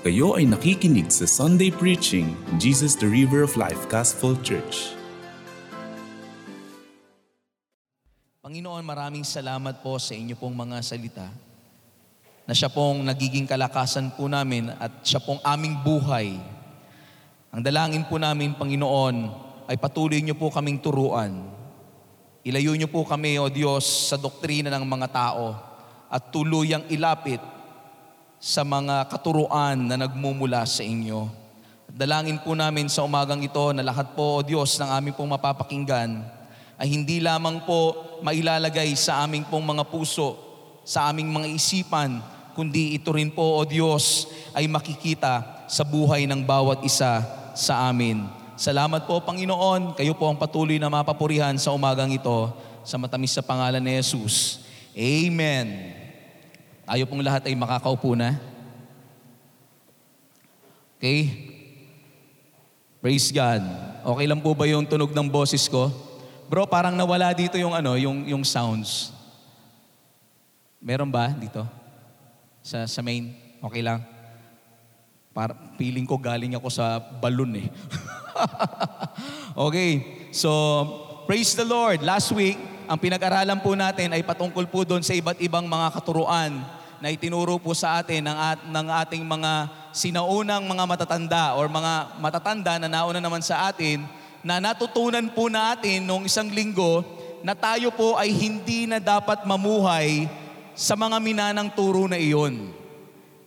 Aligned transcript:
Kayo 0.00 0.32
ay 0.32 0.48
nakikinig 0.48 1.12
sa 1.12 1.28
Sunday 1.28 1.68
Preaching, 1.68 2.32
Jesus 2.56 2.96
the 2.96 3.04
River 3.04 3.44
of 3.44 3.52
Life 3.60 3.84
Gospel 3.92 4.32
Church. 4.40 4.96
Panginoon, 8.40 8.80
maraming 8.80 9.28
salamat 9.28 9.84
po 9.84 10.00
sa 10.00 10.16
inyo 10.16 10.40
pong 10.40 10.56
mga 10.56 10.80
salita 10.80 11.28
na 12.48 12.56
siya 12.56 12.72
pong 12.72 13.04
nagiging 13.04 13.44
kalakasan 13.44 14.08
po 14.16 14.24
namin 14.24 14.72
at 14.80 15.04
siya 15.04 15.20
pong 15.20 15.36
aming 15.44 15.76
buhay. 15.84 16.32
Ang 17.52 17.60
dalangin 17.60 18.08
po 18.08 18.16
namin, 18.16 18.56
Panginoon, 18.56 19.16
ay 19.68 19.76
patuloy 19.76 20.24
niyo 20.24 20.32
po 20.32 20.48
kaming 20.48 20.80
turuan. 20.80 21.44
Ilayo 22.40 22.72
niyo 22.72 22.88
po 22.88 23.04
kami, 23.04 23.36
O 23.36 23.52
Diyos, 23.52 24.08
sa 24.08 24.16
doktrina 24.16 24.72
ng 24.72 24.80
mga 24.80 25.12
tao 25.12 25.52
at 26.08 26.32
tuluyang 26.32 26.88
ilapit 26.88 27.59
sa 28.40 28.64
mga 28.64 29.04
katuruan 29.12 29.76
na 29.76 30.00
nagmumula 30.00 30.64
sa 30.64 30.80
inyo. 30.80 31.28
Dalangin 31.92 32.40
po 32.40 32.56
namin 32.56 32.88
sa 32.88 33.04
umagang 33.04 33.44
ito 33.44 33.60
na 33.76 33.84
lahat 33.84 34.16
po, 34.16 34.40
O 34.40 34.42
Diyos, 34.42 34.80
ng 34.80 34.88
aming 34.88 35.12
pong 35.12 35.28
mapapakinggan 35.28 36.24
ay 36.80 36.88
hindi 36.88 37.20
lamang 37.20 37.60
po 37.68 37.92
mailalagay 38.24 38.96
sa 38.96 39.20
aming 39.28 39.44
pong 39.44 39.60
mga 39.60 39.84
puso, 39.92 40.40
sa 40.88 41.12
aming 41.12 41.28
mga 41.28 41.52
isipan, 41.52 42.24
kundi 42.56 42.96
ito 42.96 43.12
rin 43.12 43.28
po, 43.28 43.60
O 43.60 43.68
Diyos, 43.68 44.32
ay 44.56 44.64
makikita 44.64 45.68
sa 45.68 45.84
buhay 45.84 46.24
ng 46.24 46.40
bawat 46.40 46.80
isa 46.80 47.20
sa 47.52 47.92
amin. 47.92 48.24
Salamat 48.56 49.04
po, 49.04 49.20
Panginoon. 49.20 50.00
Kayo 50.00 50.16
po 50.16 50.32
ang 50.32 50.40
patuloy 50.40 50.80
na 50.80 50.88
mapapurihan 50.88 51.56
sa 51.60 51.76
umagang 51.76 52.08
ito 52.08 52.48
sa 52.80 52.96
matamis 52.96 53.36
sa 53.36 53.44
pangalan 53.44 53.84
ni 53.84 54.00
Jesus. 54.00 54.64
Amen. 54.96 55.99
Tayo 56.90 57.06
pong 57.06 57.22
lahat 57.22 57.46
ay 57.46 57.54
makakaupo 57.54 58.18
na. 58.18 58.34
Okay? 60.98 61.30
Praise 62.98 63.30
God. 63.30 63.62
Okay 64.02 64.26
lang 64.26 64.42
po 64.42 64.50
ba 64.58 64.66
yung 64.66 64.82
tunog 64.82 65.14
ng 65.14 65.30
boses 65.30 65.70
ko? 65.70 65.86
Bro, 66.50 66.66
parang 66.66 66.98
nawala 66.98 67.30
dito 67.30 67.54
yung 67.62 67.78
ano, 67.78 67.94
yung 67.94 68.26
yung 68.26 68.42
sounds. 68.42 69.14
Meron 70.82 71.14
ba 71.14 71.30
dito? 71.30 71.62
Sa 72.58 72.82
sa 72.90 73.06
main? 73.06 73.38
Okay 73.62 73.86
lang. 73.86 74.02
Para 75.30 75.54
feeling 75.78 76.10
ko 76.10 76.18
galing 76.18 76.58
ako 76.58 76.74
sa 76.74 76.98
balloon 76.98 77.54
eh. 77.54 77.68
okay. 79.70 79.90
So, 80.34 80.50
praise 81.22 81.54
the 81.54 81.62
Lord. 81.62 82.02
Last 82.02 82.34
week, 82.34 82.58
ang 82.90 82.98
pinag-aralan 82.98 83.62
po 83.62 83.78
natin 83.78 84.10
ay 84.10 84.26
patungkol 84.26 84.66
po 84.66 84.82
doon 84.82 85.06
sa 85.06 85.14
iba't 85.14 85.38
ibang 85.38 85.70
mga 85.70 85.86
katuruan 85.94 86.79
na 87.00 87.08
itinuro 87.08 87.56
po 87.56 87.72
sa 87.72 88.04
atin 88.04 88.20
ng, 88.28 88.38
at, 88.38 88.60
ng 88.68 88.86
ating 89.04 89.24
mga 89.24 89.52
sinaunang 89.90 90.62
mga 90.68 90.84
matatanda 90.86 91.44
or 91.56 91.66
mga 91.66 91.92
matatanda 92.20 92.76
na 92.76 92.88
nauna 92.92 93.18
naman 93.18 93.40
sa 93.40 93.72
atin 93.72 94.04
na 94.44 94.60
natutunan 94.60 95.24
po 95.32 95.48
natin 95.48 96.04
noong 96.04 96.28
isang 96.28 96.48
linggo 96.52 97.04
na 97.40 97.56
tayo 97.56 97.88
po 97.92 98.20
ay 98.20 98.32
hindi 98.32 98.84
na 98.84 99.00
dapat 99.00 99.48
mamuhay 99.48 100.28
sa 100.76 100.92
mga 100.96 101.16
minanang 101.20 101.72
turo 101.72 102.04
na 102.04 102.20
iyon. 102.20 102.72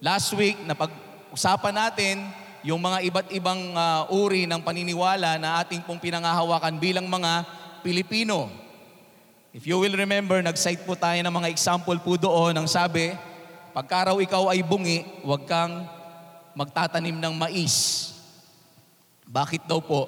Last 0.02 0.34
week, 0.34 0.58
napag-usapan 0.66 1.74
natin 1.74 2.16
yung 2.66 2.82
mga 2.82 2.98
iba't 3.06 3.28
ibang 3.36 3.62
uh, 3.76 4.10
uri 4.10 4.50
ng 4.50 4.62
paniniwala 4.62 5.38
na 5.38 5.62
ating 5.62 5.84
pong 5.86 6.02
pinangahawakan 6.02 6.76
bilang 6.82 7.06
mga 7.06 7.46
Pilipino. 7.86 8.50
If 9.54 9.70
you 9.70 9.78
will 9.78 9.94
remember, 9.94 10.42
nag-cite 10.42 10.82
po 10.82 10.98
tayo 10.98 11.22
ng 11.22 11.30
mga 11.30 11.52
example 11.54 11.98
po 12.02 12.18
doon. 12.18 12.58
Ang 12.58 12.66
sabi, 12.66 13.14
pagka 13.74 14.14
raw 14.14 14.18
ikaw 14.22 14.54
ay 14.54 14.62
bungi, 14.62 15.02
huwag 15.26 15.50
kang 15.50 15.90
magtatanim 16.54 17.18
ng 17.18 17.34
mais. 17.34 18.10
Bakit 19.26 19.66
daw 19.66 19.82
po? 19.82 20.06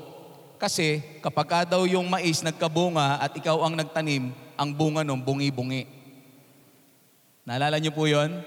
Kasi 0.61 1.01
kapag 1.19 1.47
ka 1.49 1.59
daw 1.65 1.83
yung 1.89 2.05
mais 2.05 2.45
nagkabunga 2.45 3.19
at 3.19 3.33
ikaw 3.33 3.65
ang 3.65 3.73
nagtanim, 3.73 4.31
ang 4.55 4.69
bunga 4.71 5.01
nung 5.03 5.19
bungi-bungi. 5.19 5.89
Naalala 7.43 7.81
niyo 7.81 7.91
po 7.91 8.05
yon? 8.07 8.41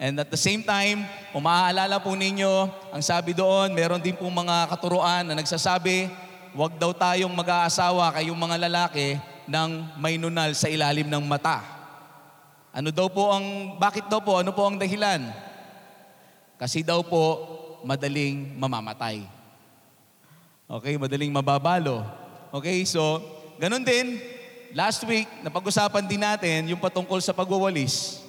And 0.00 0.16
at 0.16 0.32
the 0.32 0.40
same 0.40 0.64
time, 0.64 1.04
kung 1.28 1.44
maaalala 1.44 2.00
po 2.00 2.16
ninyo, 2.16 2.68
ang 2.88 3.02
sabi 3.04 3.36
doon, 3.36 3.76
meron 3.76 4.00
din 4.00 4.16
pong 4.16 4.32
mga 4.32 4.72
katuruan 4.72 5.28
na 5.28 5.36
nagsasabi, 5.36 6.08
huwag 6.56 6.76
daw 6.80 6.96
tayong 6.96 7.32
mag-aasawa 7.32 8.08
kayong 8.16 8.38
mga 8.38 8.56
lalaki 8.64 9.20
ng 9.44 10.00
may 10.00 10.16
nunal 10.16 10.56
sa 10.56 10.72
ilalim 10.72 11.04
ng 11.08 11.24
mata. 11.24 11.79
Ano 12.70 12.94
daw 12.94 13.10
po 13.10 13.34
ang, 13.34 13.74
bakit 13.82 14.06
daw 14.06 14.22
po, 14.22 14.38
ano 14.38 14.54
po 14.54 14.62
ang 14.62 14.78
dahilan? 14.78 15.26
Kasi 16.54 16.86
daw 16.86 17.02
po, 17.02 17.42
madaling 17.82 18.54
mamamatay. 18.54 19.26
Okay, 20.70 20.94
madaling 20.94 21.34
mababalo. 21.34 22.06
Okay, 22.54 22.86
so, 22.86 23.18
ganun 23.58 23.82
din, 23.82 24.22
last 24.70 25.02
week, 25.02 25.26
napag-usapan 25.42 26.06
din 26.06 26.22
natin 26.22 26.70
yung 26.70 26.78
patungkol 26.78 27.18
sa 27.18 27.34
pagwawalis 27.34 28.22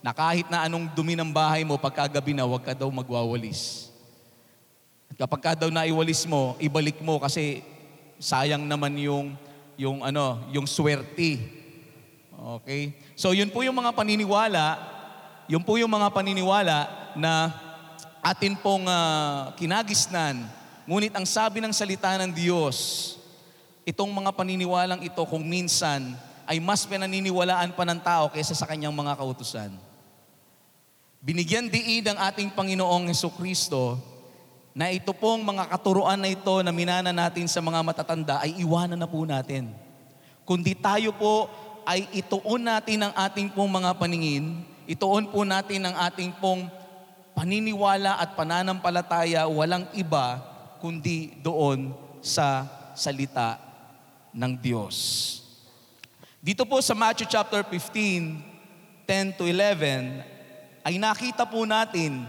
na 0.00 0.16
kahit 0.16 0.48
na 0.48 0.64
anong 0.64 0.88
dumi 0.96 1.12
ng 1.12 1.28
bahay 1.28 1.60
mo, 1.60 1.76
pagkagabi 1.76 2.32
na, 2.32 2.48
huwag 2.48 2.64
ka 2.64 2.72
daw 2.72 2.88
magwawalis. 2.88 3.92
At 5.12 5.20
kapag 5.20 5.40
ka 5.44 5.52
daw 5.52 5.68
naiwalis 5.68 6.24
mo, 6.24 6.56
ibalik 6.64 6.96
mo 7.04 7.20
kasi 7.20 7.60
sayang 8.16 8.64
naman 8.64 8.96
yung, 8.96 9.36
yung 9.76 10.00
ano, 10.00 10.40
yung 10.48 10.64
swerte. 10.64 11.61
Okay? 12.42 12.98
So 13.14 13.30
yun 13.30 13.54
po 13.54 13.62
yung 13.62 13.78
mga 13.78 13.94
paniniwala, 13.94 14.78
yun 15.46 15.62
po 15.62 15.78
yung 15.78 15.90
mga 15.90 16.10
paniniwala 16.10 16.78
na 17.14 17.54
atin 18.18 18.58
pong 18.58 18.86
uh, 18.86 19.54
kinagisnan. 19.54 20.42
Ngunit 20.82 21.14
ang 21.14 21.26
sabi 21.26 21.62
ng 21.62 21.70
salita 21.70 22.18
ng 22.18 22.34
Diyos, 22.34 23.14
itong 23.86 24.10
mga 24.10 24.34
paniniwalang 24.34 25.02
ito 25.06 25.22
kung 25.30 25.46
minsan 25.46 26.18
ay 26.42 26.58
mas 26.58 26.82
pinaniniwalaan 26.82 27.70
pa 27.74 27.86
ng 27.86 28.00
tao 28.02 28.26
kaysa 28.34 28.58
sa 28.58 28.66
kanyang 28.66 28.94
mga 28.94 29.14
kautusan. 29.14 29.70
Binigyan 31.22 31.70
diin 31.70 32.02
ng 32.02 32.18
ating 32.18 32.50
Panginoong 32.50 33.06
Heso 33.06 33.30
Kristo 33.30 33.94
na 34.74 34.90
ito 34.90 35.14
pong 35.14 35.46
mga 35.46 35.70
katuruan 35.70 36.18
na 36.18 36.26
ito 36.26 36.50
na 36.66 36.74
minana 36.74 37.14
natin 37.14 37.46
sa 37.46 37.62
mga 37.62 37.78
matatanda 37.78 38.42
ay 38.42 38.58
iwanan 38.58 38.98
na 38.98 39.06
po 39.06 39.22
natin. 39.22 39.70
Kundi 40.42 40.74
tayo 40.74 41.14
po 41.14 41.46
ay 41.86 42.06
ituon 42.14 42.62
natin 42.62 43.06
ang 43.06 43.14
ating 43.14 43.50
pong 43.50 43.70
mga 43.70 43.94
paningin, 43.98 44.62
ituon 44.86 45.30
po 45.30 45.42
natin 45.42 45.88
ang 45.88 45.96
ating 46.10 46.30
pong 46.38 46.66
paniniwala 47.32 48.20
at 48.20 48.36
pananampalataya 48.36 49.48
walang 49.48 49.88
iba 49.96 50.40
kundi 50.78 51.32
doon 51.40 51.94
sa 52.22 52.66
salita 52.94 53.58
ng 54.34 54.52
Diyos. 54.58 54.96
Dito 56.42 56.66
po 56.66 56.82
sa 56.82 56.94
Matthew 56.98 57.30
chapter 57.30 57.62
15, 57.62 59.06
10 59.06 59.38
to 59.38 59.46
11, 59.46 60.22
ay 60.82 60.98
nakita 60.98 61.46
po 61.46 61.62
natin 61.62 62.26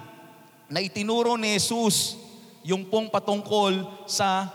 na 0.69 0.81
itinuro 0.81 1.33
ni 1.33 1.57
Jesus 1.57 2.17
yung 2.61 2.85
pong 2.85 3.09
patungkol 3.09 4.05
sa 4.05 4.47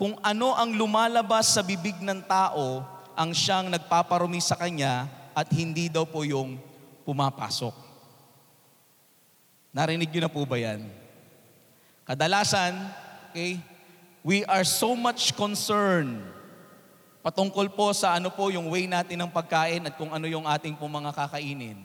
kung 0.00 0.16
ano 0.24 0.56
ang 0.56 0.72
lumalabas 0.72 1.52
sa 1.52 1.60
bibig 1.60 1.98
ng 2.00 2.24
tao 2.24 2.86
ang 3.20 3.36
siyang 3.36 3.68
nagpaparumi 3.68 4.40
sa 4.40 4.56
kanya 4.56 5.04
at 5.36 5.52
hindi 5.52 5.92
daw 5.92 6.08
po 6.08 6.24
yung 6.24 6.56
pumapasok. 7.04 7.76
Narinig 9.76 10.08
niyo 10.08 10.24
na 10.24 10.32
po 10.32 10.48
ba 10.48 10.56
yan? 10.56 10.88
Kadalasan, 12.08 12.80
okay, 13.28 13.60
we 14.24 14.40
are 14.48 14.64
so 14.64 14.96
much 14.96 15.36
concerned 15.36 16.16
patungkol 17.20 17.68
po 17.76 17.92
sa 17.92 18.16
ano 18.16 18.32
po 18.32 18.48
yung 18.48 18.72
way 18.72 18.88
natin 18.88 19.20
ng 19.20 19.28
pagkain 19.28 19.84
at 19.84 19.94
kung 20.00 20.08
ano 20.08 20.24
yung 20.24 20.48
ating 20.48 20.72
po 20.80 20.88
mga 20.88 21.12
kakainin. 21.12 21.76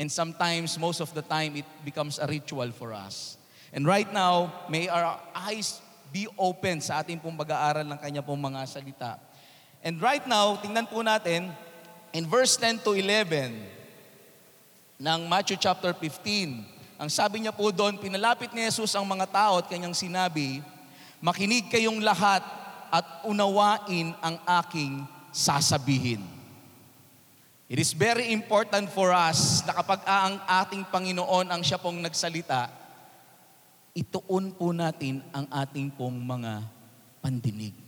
And 0.00 0.08
sometimes, 0.08 0.80
most 0.80 1.04
of 1.04 1.12
the 1.12 1.20
time, 1.20 1.60
it 1.60 1.68
becomes 1.84 2.16
a 2.16 2.24
ritual 2.24 2.72
for 2.72 2.96
us. 2.96 3.36
And 3.76 3.84
right 3.84 4.08
now, 4.08 4.64
may 4.72 4.88
our 4.88 5.20
eyes 5.36 5.84
be 6.08 6.24
open 6.40 6.80
sa 6.80 7.04
ating 7.04 7.20
pong 7.20 7.36
pag-aaral 7.36 7.84
ng 7.84 8.00
kanya 8.00 8.24
pong 8.24 8.40
mga 8.40 8.64
salita. 8.64 9.20
And 9.82 9.98
right 9.98 10.22
now, 10.30 10.54
tingnan 10.62 10.86
po 10.86 11.02
natin, 11.02 11.50
in 12.14 12.24
verse 12.30 12.54
10 12.54 12.86
to 12.86 12.94
11 12.94 13.50
ng 15.02 15.20
Matthew 15.26 15.58
chapter 15.58 15.90
15, 15.90 17.02
ang 17.02 17.10
sabi 17.10 17.42
niya 17.42 17.50
po 17.50 17.74
doon, 17.74 17.98
pinalapit 17.98 18.54
ni 18.54 18.62
Jesus 18.62 18.94
ang 18.94 19.02
mga 19.02 19.26
tao 19.26 19.58
at 19.58 19.66
kanyang 19.66 19.90
sinabi, 19.90 20.62
Makinig 21.18 21.70
kayong 21.70 21.98
lahat 22.02 22.42
at 22.90 23.26
unawain 23.26 24.14
ang 24.22 24.38
aking 24.62 25.02
sasabihin. 25.34 26.22
It 27.66 27.82
is 27.82 27.90
very 27.90 28.30
important 28.30 28.86
for 28.90 29.10
us 29.10 29.66
na 29.66 29.74
kapag 29.74 30.02
ang 30.06 30.42
ating 30.46 30.86
Panginoon 30.90 31.50
ang 31.50 31.62
siya 31.62 31.78
pong 31.78 31.98
nagsalita, 31.98 32.70
ituon 33.98 34.54
po 34.54 34.70
natin 34.70 35.22
ang 35.34 35.46
ating 35.50 35.90
pong 35.94 36.22
mga 36.22 36.62
pandinig. 37.18 37.81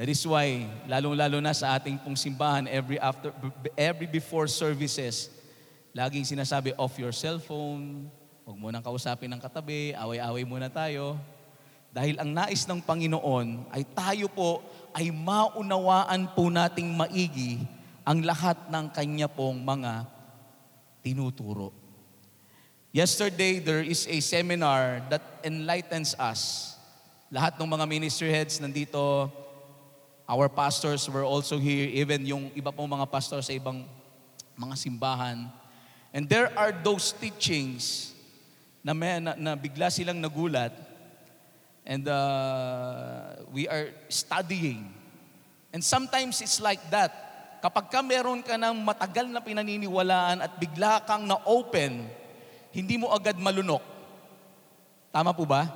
That 0.00 0.08
is 0.08 0.24
why, 0.24 0.64
lalong-lalo 0.88 1.44
na 1.44 1.52
sa 1.52 1.76
ating 1.76 2.00
pong 2.00 2.16
simbahan, 2.16 2.64
every, 2.72 2.96
after, 2.96 3.36
every 3.76 4.08
before 4.08 4.48
services, 4.48 5.28
laging 5.92 6.24
sinasabi, 6.24 6.72
off 6.80 6.96
your 6.96 7.12
cellphone, 7.12 8.08
Huwag 8.50 8.58
mo 8.58 8.74
nang 8.74 8.82
kausapin 8.82 9.30
ng 9.30 9.38
katabi, 9.38 9.94
away-away 9.94 10.42
muna 10.42 10.66
tayo. 10.66 11.14
Dahil 11.94 12.18
ang 12.18 12.34
nais 12.34 12.66
ng 12.66 12.82
Panginoon 12.82 13.70
ay 13.70 13.86
tayo 13.94 14.26
po 14.26 14.58
ay 14.90 15.14
maunawaan 15.14 16.26
po 16.34 16.50
nating 16.50 16.90
maigi 16.90 17.62
ang 18.02 18.26
lahat 18.26 18.58
ng 18.66 18.90
Kanya 18.90 19.30
pong 19.30 19.62
mga 19.62 20.02
tinuturo. 20.98 21.70
Yesterday, 22.90 23.62
there 23.62 23.86
is 23.86 24.10
a 24.10 24.18
seminar 24.18 24.98
that 25.14 25.22
enlightens 25.46 26.18
us. 26.18 26.74
Lahat 27.30 27.54
ng 27.54 27.70
mga 27.70 27.86
ministry 27.86 28.34
heads 28.34 28.58
nandito, 28.58 29.30
our 30.30 30.46
pastors 30.46 31.10
were 31.10 31.26
also 31.26 31.58
here, 31.58 31.90
even 31.90 32.22
yung 32.22 32.54
iba 32.54 32.70
pong 32.70 32.86
mga 32.86 33.10
pastors 33.10 33.50
sa 33.50 33.54
ibang 33.58 33.82
mga 34.54 34.78
simbahan. 34.78 35.50
And 36.14 36.30
there 36.30 36.54
are 36.54 36.70
those 36.70 37.10
teachings 37.10 38.14
na, 38.86 38.94
may, 38.94 39.18
na, 39.18 39.34
na 39.34 39.58
bigla 39.58 39.90
silang 39.90 40.22
nagulat 40.22 40.70
and 41.82 42.06
uh, 42.06 43.42
we 43.50 43.66
are 43.66 43.90
studying. 44.06 44.86
And 45.74 45.82
sometimes 45.82 46.38
it's 46.38 46.62
like 46.62 46.82
that. 46.94 47.10
Kapag 47.58 47.90
ka 47.90 47.98
meron 47.98 48.46
ka 48.46 48.54
ng 48.54 48.86
matagal 48.86 49.26
na 49.26 49.42
pinaniniwalaan 49.42 50.46
at 50.46 50.62
bigla 50.62 51.02
kang 51.10 51.26
na-open, 51.26 52.06
hindi 52.70 52.94
mo 52.94 53.10
agad 53.10 53.34
malunok. 53.34 53.82
Tama 55.10 55.34
po 55.34 55.42
ba? 55.42 55.66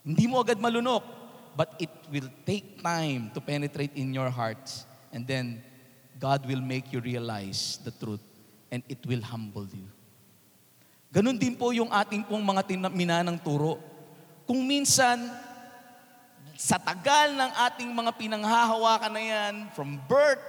Hindi 0.00 0.24
mo 0.24 0.40
agad 0.40 0.56
malunok. 0.56 1.15
But 1.56 1.72
it 1.80 1.88
will 2.12 2.28
take 2.44 2.84
time 2.84 3.32
to 3.32 3.40
penetrate 3.40 3.96
in 3.96 4.12
your 4.12 4.28
hearts. 4.28 4.84
And 5.08 5.24
then, 5.24 5.64
God 6.20 6.44
will 6.44 6.60
make 6.60 6.92
you 6.92 7.00
realize 7.00 7.80
the 7.80 7.90
truth. 7.96 8.20
And 8.68 8.84
it 8.92 9.00
will 9.08 9.24
humble 9.24 9.64
you. 9.72 9.88
Ganon 11.08 11.40
din 11.40 11.56
po 11.56 11.72
yung 11.72 11.88
ating 11.88 12.28
pong 12.28 12.44
mga 12.44 12.92
minanang 12.92 13.40
turo. 13.40 13.80
Kung 14.44 14.68
minsan, 14.68 15.32
sa 16.60 16.76
tagal 16.76 17.32
ng 17.32 17.52
ating 17.72 17.88
mga 17.88 18.12
pinanghahawakan 18.20 19.12
na 19.16 19.22
yan, 19.24 19.54
from 19.72 19.96
birth, 20.04 20.40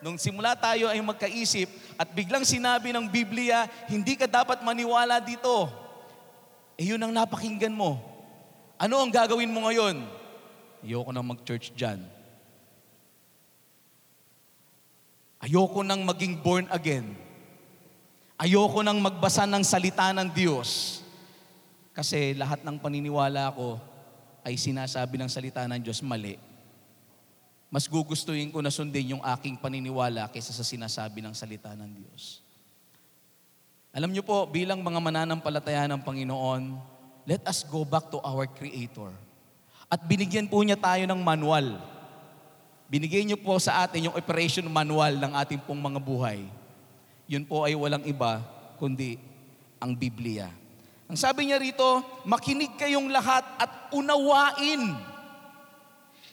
nung 0.00 0.16
simula 0.16 0.56
tayo 0.56 0.88
ay 0.88 1.00
magkaisip, 1.00 1.68
at 2.00 2.08
biglang 2.12 2.44
sinabi 2.44 2.92
ng 2.92 3.04
Biblia, 3.08 3.68
hindi 3.88 4.16
ka 4.16 4.24
dapat 4.24 4.64
maniwala 4.64 5.20
dito. 5.20 5.68
Eh 6.80 6.88
yun 6.92 7.00
ang 7.00 7.12
napakinggan 7.12 7.72
mo. 7.72 8.00
Ano 8.76 9.00
ang 9.00 9.12
gagawin 9.12 9.52
mo 9.52 9.64
ngayon? 9.68 10.04
Ayoko 10.84 11.10
nang 11.16 11.24
mag-church 11.24 11.72
dyan. 11.72 12.04
Ayoko 15.40 15.80
nang 15.80 16.04
maging 16.04 16.44
born 16.44 16.68
again. 16.68 17.16
Ayoko 18.36 18.84
nang 18.84 19.00
magbasa 19.00 19.48
ng 19.48 19.64
salita 19.64 20.12
ng 20.12 20.28
Diyos. 20.28 21.00
Kasi 21.96 22.36
lahat 22.36 22.60
ng 22.60 22.76
paniniwala 22.76 23.56
ko 23.56 23.80
ay 24.44 24.60
sinasabi 24.60 25.16
ng 25.16 25.30
salita 25.32 25.64
ng 25.64 25.80
Diyos 25.80 26.04
mali. 26.04 26.36
Mas 27.72 27.88
gugustuhin 27.88 28.52
ko 28.52 28.60
na 28.60 28.68
sundin 28.68 29.16
yung 29.16 29.24
aking 29.24 29.56
paniniwala 29.56 30.28
kaysa 30.28 30.52
sa 30.52 30.62
sinasabi 30.62 31.24
ng 31.24 31.32
salita 31.32 31.72
ng 31.72 31.90
Diyos. 31.96 32.44
Alam 33.94 34.12
niyo 34.12 34.26
po, 34.26 34.44
bilang 34.46 34.84
mga 34.84 35.00
mananampalataya 35.00 35.88
ng 35.88 36.02
Panginoon, 36.02 36.76
let 37.24 37.40
us 37.46 37.64
go 37.64 37.86
back 37.86 38.10
to 38.12 38.18
our 38.20 38.44
Creator. 38.46 39.14
At 39.88 40.00
binigyan 40.04 40.48
po 40.48 40.60
niya 40.64 40.78
tayo 40.80 41.04
ng 41.04 41.20
manual. 41.20 41.78
Binigay 42.88 43.24
niyo 43.24 43.40
po 43.40 43.56
sa 43.58 43.84
atin 43.84 44.10
yung 44.10 44.16
operation 44.16 44.64
manual 44.68 45.16
ng 45.16 45.32
ating 45.40 45.60
pong 45.64 45.80
mga 45.80 46.00
buhay. 46.00 46.44
Yun 47.24 47.48
po 47.48 47.64
ay 47.64 47.72
walang 47.72 48.04
iba 48.04 48.44
kundi 48.76 49.16
ang 49.80 49.96
Biblia. 49.96 50.52
Ang 51.08 51.16
sabi 51.20 51.48
niya 51.48 51.60
rito, 51.60 52.00
makinig 52.24 52.76
kayong 52.80 53.12
lahat 53.12 53.44
at 53.60 53.92
unawain. 53.92 54.96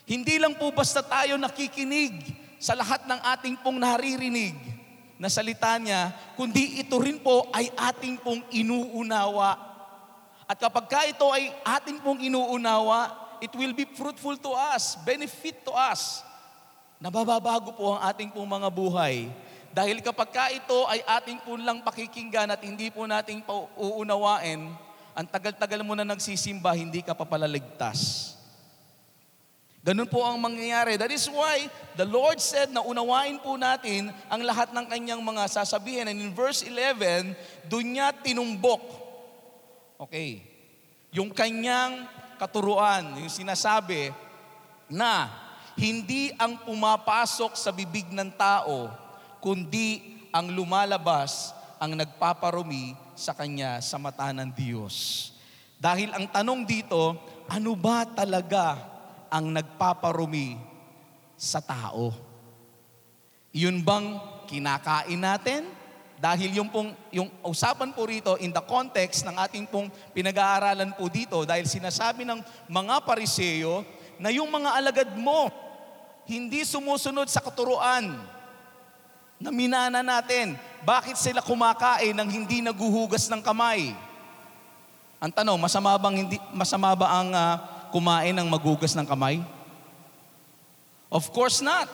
Hindi 0.07 0.35
lang 0.39 0.55
po 0.59 0.71
basta 0.71 1.03
tayo 1.03 1.39
nakikinig 1.39 2.19
sa 2.59 2.75
lahat 2.75 3.07
ng 3.07 3.19
ating 3.35 3.55
pong 3.63 3.79
naririnig 3.79 4.55
na 5.21 5.29
salita 5.29 5.77
niya, 5.77 6.09
kundi 6.33 6.81
ito 6.81 6.97
rin 6.97 7.21
po 7.21 7.45
ay 7.53 7.69
ating 7.77 8.17
pong 8.25 8.41
inuunawa. 8.49 9.53
At 10.49 10.57
kapag 10.57 10.85
ka 10.89 11.05
ito 11.05 11.29
ay 11.29 11.53
ating 11.61 12.01
pong 12.01 12.25
inuunawa, 12.25 13.20
it 13.41 13.51
will 13.57 13.73
be 13.73 13.89
fruitful 13.89 14.37
to 14.37 14.53
us, 14.53 14.95
benefit 15.01 15.65
to 15.65 15.73
us. 15.73 16.21
Nabababago 17.01 17.73
po 17.73 17.97
ang 17.97 18.01
ating 18.13 18.29
pong 18.29 18.45
mga 18.45 18.69
buhay. 18.69 19.27
Dahil 19.73 20.05
kapag 20.05 20.29
ka 20.29 20.45
ito 20.53 20.85
ay 20.85 21.01
ating 21.01 21.41
po 21.41 21.57
lang 21.57 21.81
pakikinggan 21.81 22.53
at 22.53 22.61
hindi 22.61 22.93
po 22.93 23.09
nating 23.09 23.41
uunawain, 23.73 24.69
ang 25.11 25.27
tagal-tagal 25.27 25.81
mo 25.81 25.97
na 25.97 26.05
nagsisimba, 26.05 26.77
hindi 26.77 27.01
ka 27.01 27.17
papalaligtas. 27.17 28.31
Ganun 29.81 30.05
po 30.05 30.21
ang 30.21 30.37
mangyayari. 30.37 30.93
That 30.93 31.09
is 31.09 31.25
why 31.25 31.65
the 31.97 32.05
Lord 32.05 32.37
said 32.37 32.69
na 32.69 32.85
unawain 32.85 33.41
po 33.41 33.57
natin 33.57 34.13
ang 34.29 34.45
lahat 34.45 34.69
ng 34.69 34.85
kanyang 34.85 35.25
mga 35.25 35.49
sasabihin. 35.49 36.05
And 36.05 36.21
in 36.21 36.29
verse 36.37 36.61
11, 36.61 37.33
doon 37.65 37.97
niya 37.97 38.13
tinumbok. 38.13 38.85
Okay. 39.97 40.45
Yung 41.09 41.33
kanyang 41.33 42.05
katuruan, 42.41 43.21
yung 43.21 43.29
sinasabi 43.29 44.09
na 44.89 45.29
hindi 45.77 46.33
ang 46.41 46.65
pumapasok 46.65 47.53
sa 47.53 47.69
bibig 47.69 48.09
ng 48.09 48.33
tao, 48.33 48.89
kundi 49.37 50.17
ang 50.33 50.49
lumalabas 50.49 51.53
ang 51.77 51.93
nagpaparumi 51.93 52.97
sa 53.13 53.37
kanya 53.37 53.77
sa 53.77 54.01
mata 54.01 54.33
ng 54.33 54.49
Diyos. 54.57 55.29
Dahil 55.77 56.09
ang 56.17 56.25
tanong 56.33 56.65
dito, 56.65 57.13
ano 57.45 57.77
ba 57.77 58.09
talaga 58.09 58.77
ang 59.29 59.53
nagpaparumi 59.53 60.57
sa 61.37 61.61
tao. 61.61 62.09
Yun 63.53 63.85
bang 63.85 64.17
kinakain 64.49 65.21
natin? 65.21 65.69
Dahil 66.21 66.53
yung 66.53 66.69
pong, 66.69 66.93
yung 67.09 67.33
usapan 67.41 67.89
po 67.89 68.05
rito 68.05 68.37
in 68.37 68.53
the 68.53 68.61
context 68.61 69.25
ng 69.25 69.33
ating 69.41 69.65
pong 69.65 69.89
pinag-aaralan 70.13 70.93
po 70.93 71.09
dito 71.09 71.41
dahil 71.49 71.65
sinasabi 71.65 72.21
ng 72.29 72.37
mga 72.69 73.01
pariseyo 73.01 73.81
na 74.21 74.29
yung 74.29 74.45
mga 74.53 74.69
alagad 74.77 75.09
mo 75.17 75.49
hindi 76.29 76.61
sumusunod 76.61 77.25
sa 77.25 77.41
katuruan 77.41 78.21
na 79.41 79.49
minana 79.49 80.05
natin. 80.05 80.53
Bakit 80.85 81.17
sila 81.17 81.41
kumakain 81.41 82.13
ng 82.13 82.29
hindi 82.29 82.61
naguhugas 82.61 83.25
ng 83.25 83.41
kamay? 83.41 83.97
Ang 85.17 85.33
tanong, 85.33 85.57
masama 85.57 85.97
bang 85.97 86.21
hindi 86.21 86.37
masama 86.53 86.93
ba 86.93 87.17
ang 87.17 87.29
uh, 87.33 87.53
kumain 87.89 88.37
ng 88.37 88.45
magugas 88.45 88.93
ng 88.93 89.09
kamay? 89.09 89.41
Of 91.09 91.33
course 91.33 91.65
not. 91.65 91.89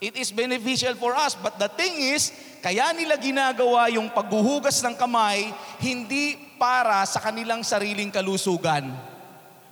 It 0.00 0.16
is 0.16 0.32
beneficial 0.32 0.96
for 0.96 1.12
us. 1.16 1.36
But 1.36 1.56
the 1.60 1.68
thing 1.68 1.96
is, 2.16 2.32
kaya 2.60 2.92
nila 2.96 3.16
ginagawa 3.20 3.88
yung 3.92 4.10
paghuhugas 4.10 4.80
ng 4.82 4.96
kamay 4.98 5.50
hindi 5.80 6.36
para 6.56 7.04
sa 7.04 7.20
kanilang 7.20 7.62
sariling 7.62 8.10
kalusugan. 8.10 8.90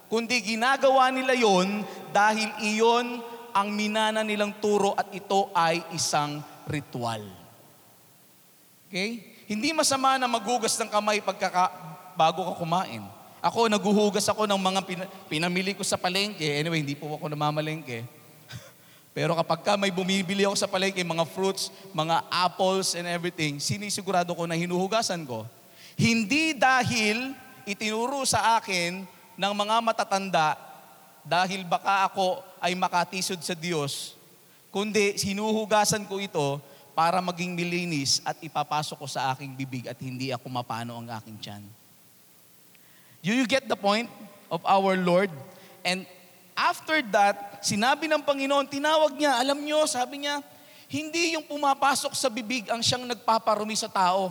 Kundi 0.08 0.54
ginagawa 0.54 1.10
nila 1.10 1.34
yon 1.34 1.82
dahil 2.14 2.46
iyon 2.62 3.18
ang 3.54 3.68
minana 3.70 4.22
nilang 4.22 4.54
turo 4.58 4.92
at 4.94 5.10
ito 5.14 5.50
ay 5.54 5.82
isang 5.94 6.42
ritual. 6.66 7.22
Okay? 8.90 9.34
Hindi 9.50 9.74
masama 9.74 10.16
na 10.16 10.30
maghugas 10.30 10.74
ng 10.78 10.90
kamay 10.90 11.18
pagkaka, 11.20 11.70
bago 12.14 12.46
ka 12.46 12.54
kumain. 12.58 13.02
Ako, 13.44 13.68
naguhugas 13.68 14.24
ako 14.24 14.48
ng 14.48 14.56
mga 14.56 14.80
pin- 14.88 15.10
pinamili 15.28 15.76
ko 15.76 15.84
sa 15.84 16.00
palengke. 16.00 16.46
Anyway, 16.46 16.80
hindi 16.80 16.96
po 16.96 17.12
ako 17.12 17.28
namamalengke. 17.28 18.23
Pero 19.14 19.38
kapag 19.38 19.62
ka 19.62 19.72
may 19.78 19.94
bumibili 19.94 20.42
ako 20.42 20.58
sa 20.58 20.66
palengke, 20.66 20.98
mga 21.06 21.22
fruits, 21.30 21.70
mga 21.94 22.26
apples 22.26 22.98
and 22.98 23.06
everything, 23.06 23.62
sinisigurado 23.62 24.34
ko 24.34 24.42
na 24.42 24.58
hinuhugasan 24.58 25.22
ko. 25.22 25.46
Hindi 25.94 26.58
dahil 26.58 27.30
itinuro 27.62 28.26
sa 28.26 28.58
akin 28.58 29.06
ng 29.38 29.52
mga 29.54 29.76
matatanda 29.86 30.58
dahil 31.22 31.62
baka 31.62 32.10
ako 32.10 32.42
ay 32.58 32.74
makatisod 32.74 33.38
sa 33.40 33.54
Diyos, 33.54 34.18
kundi 34.74 35.14
sinuhugasan 35.14 36.04
ko 36.10 36.18
ito 36.18 36.58
para 36.92 37.22
maging 37.22 37.54
milinis 37.54 38.18
at 38.26 38.34
ipapasok 38.42 38.98
ko 38.98 39.06
sa 39.06 39.30
aking 39.30 39.54
bibig 39.54 39.86
at 39.86 39.98
hindi 40.02 40.34
ako 40.34 40.46
mapano 40.50 40.98
ang 40.98 41.08
aking 41.22 41.38
tiyan. 41.38 41.62
Do 43.24 43.30
you 43.30 43.46
get 43.46 43.70
the 43.70 43.78
point 43.78 44.10
of 44.50 44.60
our 44.66 44.98
Lord? 44.98 45.30
And 45.86 46.04
after 46.54 47.02
that, 47.10 47.60
sinabi 47.60 48.06
ng 48.06 48.22
Panginoon, 48.22 48.70
tinawag 48.70 49.18
niya, 49.18 49.38
alam 49.42 49.58
niyo, 49.60 49.84
sabi 49.84 50.24
niya, 50.24 50.40
hindi 50.88 51.34
yung 51.34 51.44
pumapasok 51.44 52.14
sa 52.14 52.30
bibig 52.30 52.70
ang 52.70 52.78
siyang 52.78 53.04
nagpaparumi 53.10 53.74
sa 53.74 53.90
tao. 53.90 54.30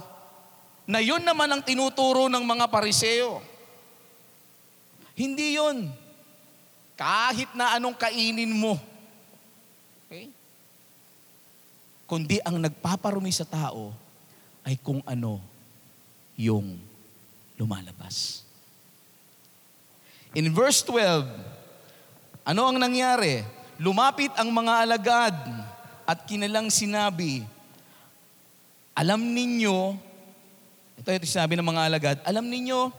Na 0.87 1.03
yun 1.03 1.23
naman 1.23 1.47
ang 1.51 1.63
tinuturo 1.63 2.27
ng 2.31 2.43
mga 2.43 2.65
pariseo. 2.71 3.43
Hindi 5.15 5.59
yun. 5.59 5.91
Kahit 6.95 7.51
na 7.55 7.75
anong 7.75 7.95
kainin 7.99 8.51
mo. 8.51 8.79
Okay? 10.07 10.31
Kundi 12.07 12.39
ang 12.43 12.59
nagpaparumi 12.59 13.31
sa 13.31 13.47
tao 13.47 13.91
ay 14.63 14.79
kung 14.79 15.03
ano 15.03 15.43
yung 16.39 16.79
lumalabas. 17.59 18.43
In 20.33 20.49
verse 20.49 20.81
12, 20.85 21.29
ano 22.43 22.62
ang 22.67 22.77
nangyari? 22.79 23.43
Lumapit 23.79 24.31
ang 24.35 24.51
mga 24.51 24.83
alagad 24.83 25.35
at 26.03 26.27
kinalang 26.27 26.67
sinabi, 26.67 27.47
alam 28.91 29.19
ninyo, 29.19 29.95
ito 31.00 31.07
yung 31.07 31.23
sinabi 31.23 31.55
ng 31.55 31.67
mga 31.67 31.83
alagad, 31.88 32.17
alam 32.27 32.45
ninyo, 32.45 32.91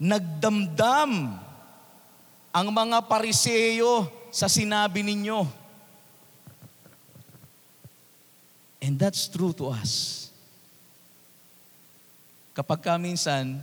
nagdamdam 0.00 1.36
ang 2.50 2.68
mga 2.72 2.98
pariseyo 3.04 4.08
sa 4.32 4.48
sinabi 4.48 5.04
ninyo. 5.04 5.44
And 8.80 8.96
that's 8.96 9.28
true 9.28 9.52
to 9.60 9.68
us. 9.70 10.26
Kapag 12.56 12.80
ka 12.80 12.96
minsan, 12.96 13.60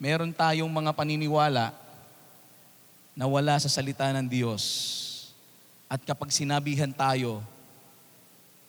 meron 0.00 0.32
tayong 0.32 0.66
mga 0.66 0.96
paniniwala 0.96 1.81
na 3.12 3.28
wala 3.28 3.56
sa 3.60 3.68
salita 3.68 4.08
ng 4.12 4.26
Diyos. 4.28 4.62
At 5.88 6.00
kapag 6.04 6.32
sinabihan 6.32 6.88
tayo, 6.88 7.44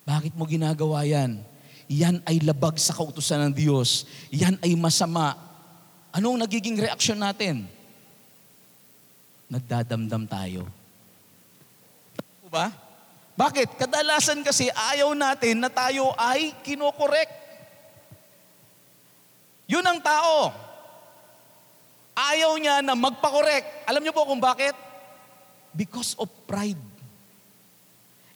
bakit 0.04 0.36
mo 0.36 0.44
ginagawa 0.44 1.00
yan? 1.08 1.40
Yan 1.88 2.20
ay 2.28 2.40
labag 2.44 2.76
sa 2.76 2.92
kautusan 2.92 3.48
ng 3.48 3.52
Diyos. 3.56 4.04
Yan 4.28 4.60
ay 4.60 4.76
masama. 4.76 5.36
Anong 6.12 6.44
nagiging 6.44 6.76
reaksyon 6.76 7.20
natin? 7.20 7.64
Nagdadamdam 9.48 10.28
tayo. 10.28 10.68
O 12.44 12.48
ba? 12.52 12.72
Bakit? 13.34 13.80
Kadalasan 13.80 14.44
kasi 14.44 14.68
ayaw 14.70 15.12
natin 15.16 15.64
na 15.64 15.72
tayo 15.72 16.12
ay 16.20 16.52
kinokorek. 16.62 17.28
Yun 19.64 19.84
ang 19.84 20.00
tao. 20.04 20.63
Ayaw 22.14 22.54
niya 22.62 22.78
na 22.80 22.94
magpakorek. 22.94 23.86
Alam 23.90 24.06
niyo 24.06 24.14
po 24.14 24.22
kung 24.22 24.38
bakit? 24.38 24.72
Because 25.74 26.14
of 26.14 26.30
pride. 26.46 26.78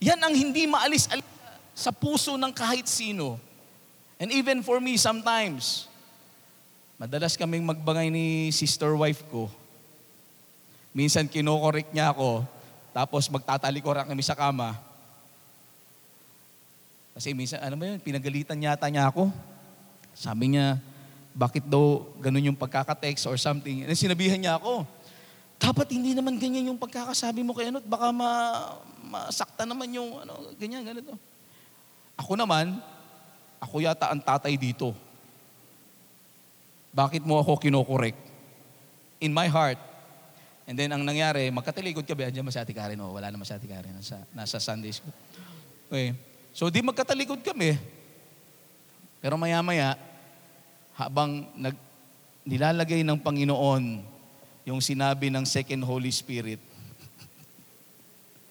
Yan 0.03 0.19
ang 0.19 0.35
hindi 0.35 0.67
maalis 0.67 1.07
sa 1.75 1.95
puso 1.95 2.35
ng 2.35 2.51
kahit 2.51 2.91
sino. 2.91 3.39
And 4.19 4.35
even 4.35 4.67
for 4.67 4.83
me 4.83 4.99
sometimes, 4.99 5.87
madalas 6.99 7.39
kaming 7.39 7.63
magbangay 7.63 8.11
ni 8.11 8.51
sister 8.51 8.99
wife 8.99 9.23
ko. 9.31 9.47
Minsan 10.91 11.31
kinokorek 11.31 11.95
niya 11.95 12.11
ako, 12.11 12.43
tapos 12.91 13.31
magtatalikuran 13.31 14.11
kami 14.11 14.23
sa 14.27 14.35
kama. 14.35 14.75
Kasi 17.15 17.31
minsan, 17.35 17.63
ano 17.63 17.79
ba 17.79 17.95
yun, 17.95 18.03
pinagalitan 18.03 18.59
yata 18.59 18.91
niya 18.91 19.11
ako. 19.11 19.31
Sabi 20.19 20.55
niya, 20.55 20.83
bakit 21.39 21.63
daw 21.71 22.03
ganun 22.19 22.51
yung 22.51 22.59
pagkakatext 22.59 23.31
or 23.31 23.39
something. 23.39 23.87
And 23.87 23.95
sinabihan 23.95 24.43
niya 24.43 24.59
ako, 24.59 24.83
dapat 25.63 25.95
hindi 25.95 26.11
naman 26.11 26.35
ganyan 26.35 26.75
yung 26.75 26.81
pagkakasabi 26.83 27.47
mo 27.47 27.55
kay 27.55 27.71
ano, 27.71 27.79
baka 27.79 28.11
ma, 28.11 28.31
masakta 29.07 29.63
naman 29.63 29.87
yung 29.95 30.19
ano, 30.19 30.51
ganyan, 30.59 30.83
ganito. 30.83 31.15
Ako 32.19 32.35
naman, 32.35 32.83
ako 33.63 33.79
yata 33.79 34.11
ang 34.11 34.19
tatay 34.19 34.59
dito. 34.59 34.91
Bakit 36.91 37.23
mo 37.23 37.39
ako 37.39 37.63
kinokorek? 37.63 38.19
In 39.23 39.31
my 39.31 39.47
heart. 39.47 39.79
And 40.67 40.75
then 40.75 40.91
ang 40.91 41.07
nangyari, 41.07 41.55
magkatalikod 41.55 42.03
kami, 42.03 42.27
andyan 42.27 42.43
ba 42.43 42.51
si 42.51 42.59
Ate 42.59 42.75
Karen? 42.75 42.99
Oh, 42.99 43.15
wala 43.15 43.31
naman 43.31 43.47
si 43.47 43.55
Ate 43.55 43.71
Karen, 43.71 43.95
nasa, 43.95 44.19
nasa 44.35 44.59
Sunday 44.59 44.91
school. 44.91 45.15
Okay. 45.87 46.19
So 46.51 46.67
di 46.67 46.83
magkatalikod 46.83 47.47
kami. 47.47 47.79
Pero 49.23 49.39
maya-maya, 49.39 49.95
habang 50.99 51.47
nag, 51.55 51.79
nilalagay 52.43 53.07
ng 53.07 53.23
Panginoon 53.23 54.03
yung 54.67 54.83
sinabi 54.83 55.31
ng 55.31 55.47
Second 55.47 55.87
Holy 55.87 56.11
Spirit, 56.11 56.59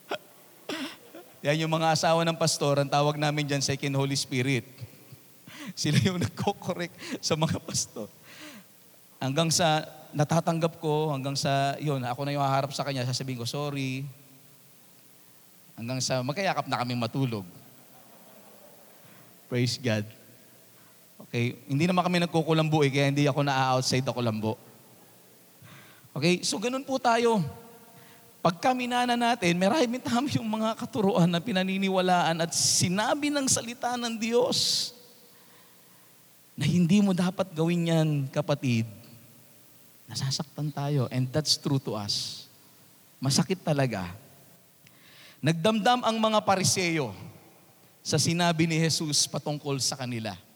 Yan 1.46 1.68
yung 1.68 1.74
mga 1.76 1.92
asawa 1.92 2.24
ng 2.24 2.40
pastor, 2.40 2.80
ang 2.80 2.90
tawag 2.90 3.20
namin 3.20 3.46
dyan, 3.46 3.60
second 3.60 3.94
Holy 3.94 4.16
Spirit. 4.16 4.64
Sila 5.78 6.00
yung 6.02 6.24
nagko-correct 6.24 7.20
sa 7.20 7.36
mga 7.36 7.60
pastor. 7.62 8.08
Hanggang 9.20 9.52
sa 9.52 9.86
natatanggap 10.16 10.80
ko, 10.80 11.12
hanggang 11.12 11.36
sa, 11.36 11.76
yun, 11.78 12.02
ako 12.02 12.26
na 12.26 12.34
yung 12.34 12.42
haharap 12.42 12.72
sa 12.72 12.88
kanya, 12.88 13.06
sasabihin 13.06 13.38
ko, 13.38 13.46
sorry. 13.46 14.08
Hanggang 15.78 16.02
sa 16.02 16.26
magkayakap 16.26 16.66
na 16.66 16.80
kami 16.82 16.98
matulog. 16.98 17.46
Praise 19.46 19.78
God. 19.78 20.17
Okay, 21.18 21.58
hindi 21.66 21.90
naman 21.90 22.06
kami 22.06 22.22
nagkukulambo 22.22 22.86
eh, 22.86 22.94
kaya 22.94 23.10
hindi 23.10 23.26
ako 23.26 23.42
na-outside 23.42 24.06
ako 24.06 24.20
lambo. 24.22 24.54
Okay, 26.14 26.46
so 26.46 26.62
ganun 26.62 26.86
po 26.86 27.02
tayo. 27.02 27.42
Pagka 28.42 28.72
minana 28.78 29.18
natin, 29.18 29.58
marami 29.58 29.98
tama 29.98 30.30
yung 30.30 30.46
mga 30.46 30.78
katuruan 30.78 31.28
na 31.28 31.42
pinaniniwalaan 31.42 32.38
at 32.46 32.54
sinabi 32.54 33.34
ng 33.34 33.50
salita 33.50 33.98
ng 33.98 34.14
Diyos 34.16 34.94
na 36.58 36.66
hindi 36.66 37.02
mo 37.02 37.14
dapat 37.14 37.50
gawin 37.54 37.92
yan, 37.92 38.10
kapatid. 38.30 38.86
Nasasaktan 40.08 40.72
tayo 40.72 41.06
and 41.12 41.28
that's 41.30 41.60
true 41.60 41.82
to 41.82 41.94
us. 41.98 42.48
Masakit 43.20 43.60
talaga. 43.62 44.10
Nagdamdam 45.38 46.02
ang 46.02 46.18
mga 46.18 46.40
pariseyo 46.42 47.14
sa 48.02 48.18
sinabi 48.18 48.66
ni 48.66 48.80
Jesus 48.80 49.28
patungkol 49.28 49.78
sa 49.84 50.00
kanila. 50.00 50.47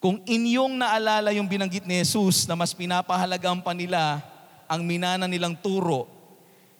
Kung 0.00 0.24
inyong 0.24 0.80
naalala 0.80 1.28
yung 1.36 1.44
binanggit 1.44 1.84
ni 1.84 2.00
Jesus 2.00 2.48
na 2.48 2.56
mas 2.56 2.72
pinapahalagang 2.72 3.60
pa 3.60 3.76
nila 3.76 4.24
ang 4.64 4.80
minana 4.80 5.28
nilang 5.28 5.52
turo 5.60 6.08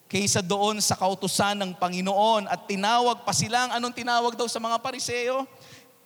kaysa 0.08 0.40
doon 0.40 0.80
sa 0.80 0.96
kautusan 0.96 1.52
ng 1.60 1.76
Panginoon 1.76 2.48
at 2.48 2.64
tinawag 2.64 3.20
pa 3.20 3.36
silang, 3.36 3.76
anong 3.76 3.92
tinawag 3.92 4.40
daw 4.40 4.48
sa 4.48 4.56
mga 4.56 4.80
pariseo? 4.80 5.44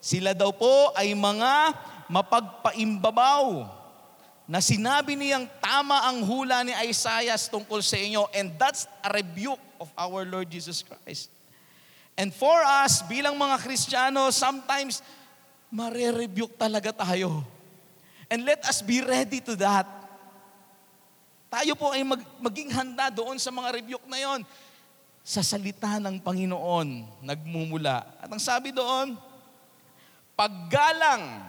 Sila 0.03 0.35
daw 0.35 0.51
po 0.51 0.91
ay 0.91 1.15
mga 1.15 1.71
mapagpaimbabaw 2.11 3.63
na 4.43 4.59
sinabi 4.59 5.15
niyang 5.15 5.47
tama 5.63 6.03
ang 6.11 6.19
hula 6.19 6.67
ni 6.67 6.75
Isaiah 6.83 7.39
tungkol 7.39 7.79
sa 7.79 7.95
inyo 7.95 8.27
and 8.35 8.51
that's 8.59 8.91
a 9.01 9.09
rebuke 9.15 9.63
of 9.79 9.87
our 9.95 10.27
Lord 10.27 10.51
Jesus 10.51 10.83
Christ. 10.83 11.31
And 12.19 12.35
for 12.35 12.59
us, 12.83 13.07
bilang 13.07 13.39
mga 13.39 13.55
Kristiyano, 13.63 14.35
sometimes 14.35 14.99
mare-rebuke 15.69 16.57
talaga 16.57 16.93
tayo. 16.93 17.43
And 18.29 18.41
let 18.41 18.65
us 18.65 18.81
be 18.81 19.01
ready 19.05 19.41
to 19.45 19.53
that. 19.61 19.85
Tayo 21.49 21.77
po 21.77 21.93
ay 21.93 22.01
mag, 22.01 22.21
maging 22.41 22.73
handa 22.73 23.07
doon 23.13 23.37
sa 23.37 23.53
mga 23.53 23.79
rebuke 23.79 24.07
na 24.09 24.19
yon 24.19 24.41
sa 25.25 25.41
salita 25.41 25.97
ng 26.01 26.21
Panginoon 26.21 27.07
nagmumula. 27.25 28.05
At 28.21 28.29
ang 28.29 28.41
sabi 28.41 28.69
doon, 28.69 29.17
paggalang 30.35 31.41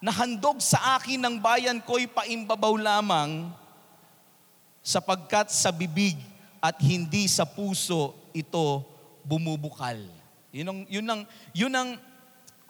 na 0.00 0.12
handog 0.12 0.62
sa 0.62 0.96
akin 0.96 1.20
ng 1.20 1.36
bayan 1.40 1.78
ko'y 1.82 2.08
paimbabaw 2.08 2.74
lamang 2.78 3.52
sapagkat 4.80 5.52
sa 5.52 5.68
bibig 5.68 6.16
at 6.60 6.76
hindi 6.80 7.28
sa 7.28 7.44
puso 7.44 8.16
ito 8.32 8.84
bumubukal. 9.24 10.00
Yun 10.50 10.66
ang, 10.68 10.80
yun 10.88 11.06
ang, 11.06 11.20
yun 11.52 11.74
ang, 11.74 11.90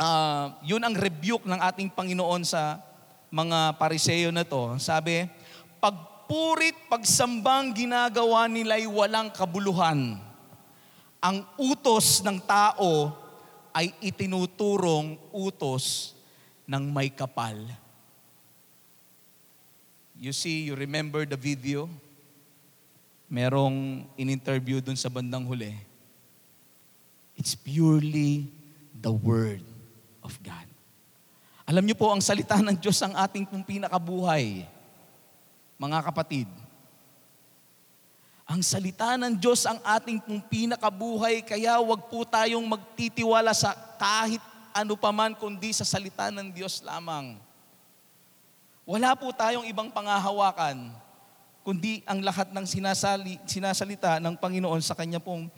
uh, 0.00 0.57
yun 0.64 0.80
ang 0.80 0.97
rebuke 0.97 1.45
ng 1.45 1.61
ating 1.61 1.92
Panginoon 1.92 2.42
sa 2.42 2.80
mga 3.28 3.76
pariseyo 3.76 4.33
na 4.33 4.42
to. 4.42 4.80
Sabi, 4.80 5.28
pag 5.78 6.26
purit 6.26 6.75
pagsambang 6.88 7.76
ginagawa 7.76 8.49
nila'y 8.49 8.88
walang 8.88 9.28
kabuluhan. 9.30 10.16
Ang 11.21 11.45
utos 11.61 12.25
ng 12.25 12.40
tao 12.40 13.12
ay 13.76 13.92
itinuturong 14.00 15.21
utos 15.30 16.16
ng 16.64 16.80
may 16.90 17.12
kapal. 17.12 17.61
You 20.16 20.33
see, 20.33 20.69
you 20.69 20.75
remember 20.76 21.28
the 21.28 21.37
video? 21.37 21.88
Merong 23.30 24.09
in-interview 24.19 24.83
dun 24.83 24.99
sa 24.99 25.12
bandang 25.12 25.47
huli. 25.47 25.76
It's 27.38 27.54
purely 27.54 28.50
the 28.90 29.12
Word 29.12 29.70
of 30.31 30.39
God. 30.39 30.69
Alam 31.67 31.83
niyo 31.83 31.99
po, 31.99 32.15
ang 32.15 32.23
salita 32.23 32.63
ng 32.63 32.79
Diyos 32.79 33.03
ang 33.03 33.19
ating 33.19 33.43
pinakabuhay 33.67 34.71
mga 35.81 35.99
kapatid. 36.13 36.45
Ang 38.45 38.61
salita 38.61 39.17
ng 39.17 39.33
Diyos 39.33 39.65
ang 39.65 39.81
ating 39.81 40.21
pinakabuhay, 40.53 41.41
kaya 41.41 41.81
wag 41.81 42.13
po 42.13 42.21
tayong 42.29 42.67
magtitiwala 42.69 43.57
sa 43.57 43.73
kahit 43.97 44.45
ano 44.77 44.93
paman 45.01 45.33
kundi 45.33 45.73
sa 45.73 45.89
salita 45.89 46.29
ng 46.29 46.53
Diyos 46.53 46.85
lamang. 46.85 47.41
Wala 48.85 49.17
po 49.17 49.33
tayong 49.33 49.65
ibang 49.71 49.89
pangahawakan, 49.89 50.93
kundi 51.65 52.05
ang 52.05 52.21
lahat 52.21 52.53
ng 52.53 52.67
sinasali, 52.69 53.41
sinasalita 53.49 54.21
ng 54.21 54.37
Panginoon 54.37 54.83
sa 54.85 54.99
Kanya 54.99 55.23
pong 55.23 55.49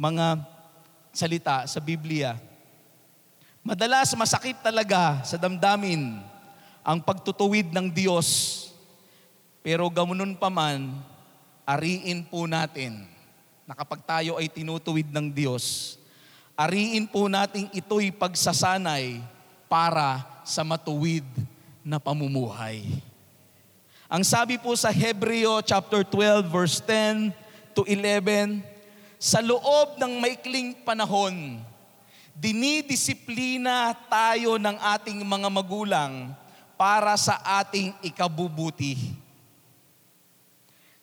mga 0.00 0.40
salita 1.12 1.66
sa 1.68 1.82
Biblia. 1.82 2.38
Madalas 3.62 4.10
masakit 4.18 4.58
talaga 4.58 5.22
sa 5.22 5.38
damdamin 5.38 6.18
ang 6.82 6.98
pagtutuwid 6.98 7.70
ng 7.70 7.94
Diyos. 7.94 8.58
Pero 9.62 9.86
gamunon 9.86 10.34
pa 10.34 10.50
man, 10.50 10.98
ariin 11.62 12.26
po 12.26 12.50
natin 12.50 13.06
na 13.62 13.78
kapag 13.78 14.02
tayo 14.02 14.34
ay 14.34 14.50
tinutuwid 14.50 15.14
ng 15.14 15.30
Diyos, 15.30 15.94
ariin 16.58 17.06
po 17.06 17.30
natin 17.30 17.70
ito'y 17.70 18.10
pagsasanay 18.10 19.22
para 19.70 20.26
sa 20.42 20.66
matuwid 20.66 21.22
na 21.86 22.02
pamumuhay. 22.02 22.82
Ang 24.10 24.26
sabi 24.26 24.58
po 24.58 24.74
sa 24.74 24.90
Hebreo 24.90 25.62
chapter 25.62 26.02
12 26.02 26.50
verse 26.50 26.82
10 26.82 27.30
to 27.78 27.86
11, 27.86 28.58
sa 29.22 29.38
loob 29.38 30.02
ng 30.02 30.18
maikling 30.18 30.74
panahon, 30.82 31.62
dinidisiplina 32.36 33.92
tayo 34.08 34.56
ng 34.56 34.76
ating 34.96 35.20
mga 35.20 35.48
magulang 35.52 36.32
para 36.74 37.14
sa 37.20 37.38
ating 37.62 37.92
ikabubuti. 38.00 38.96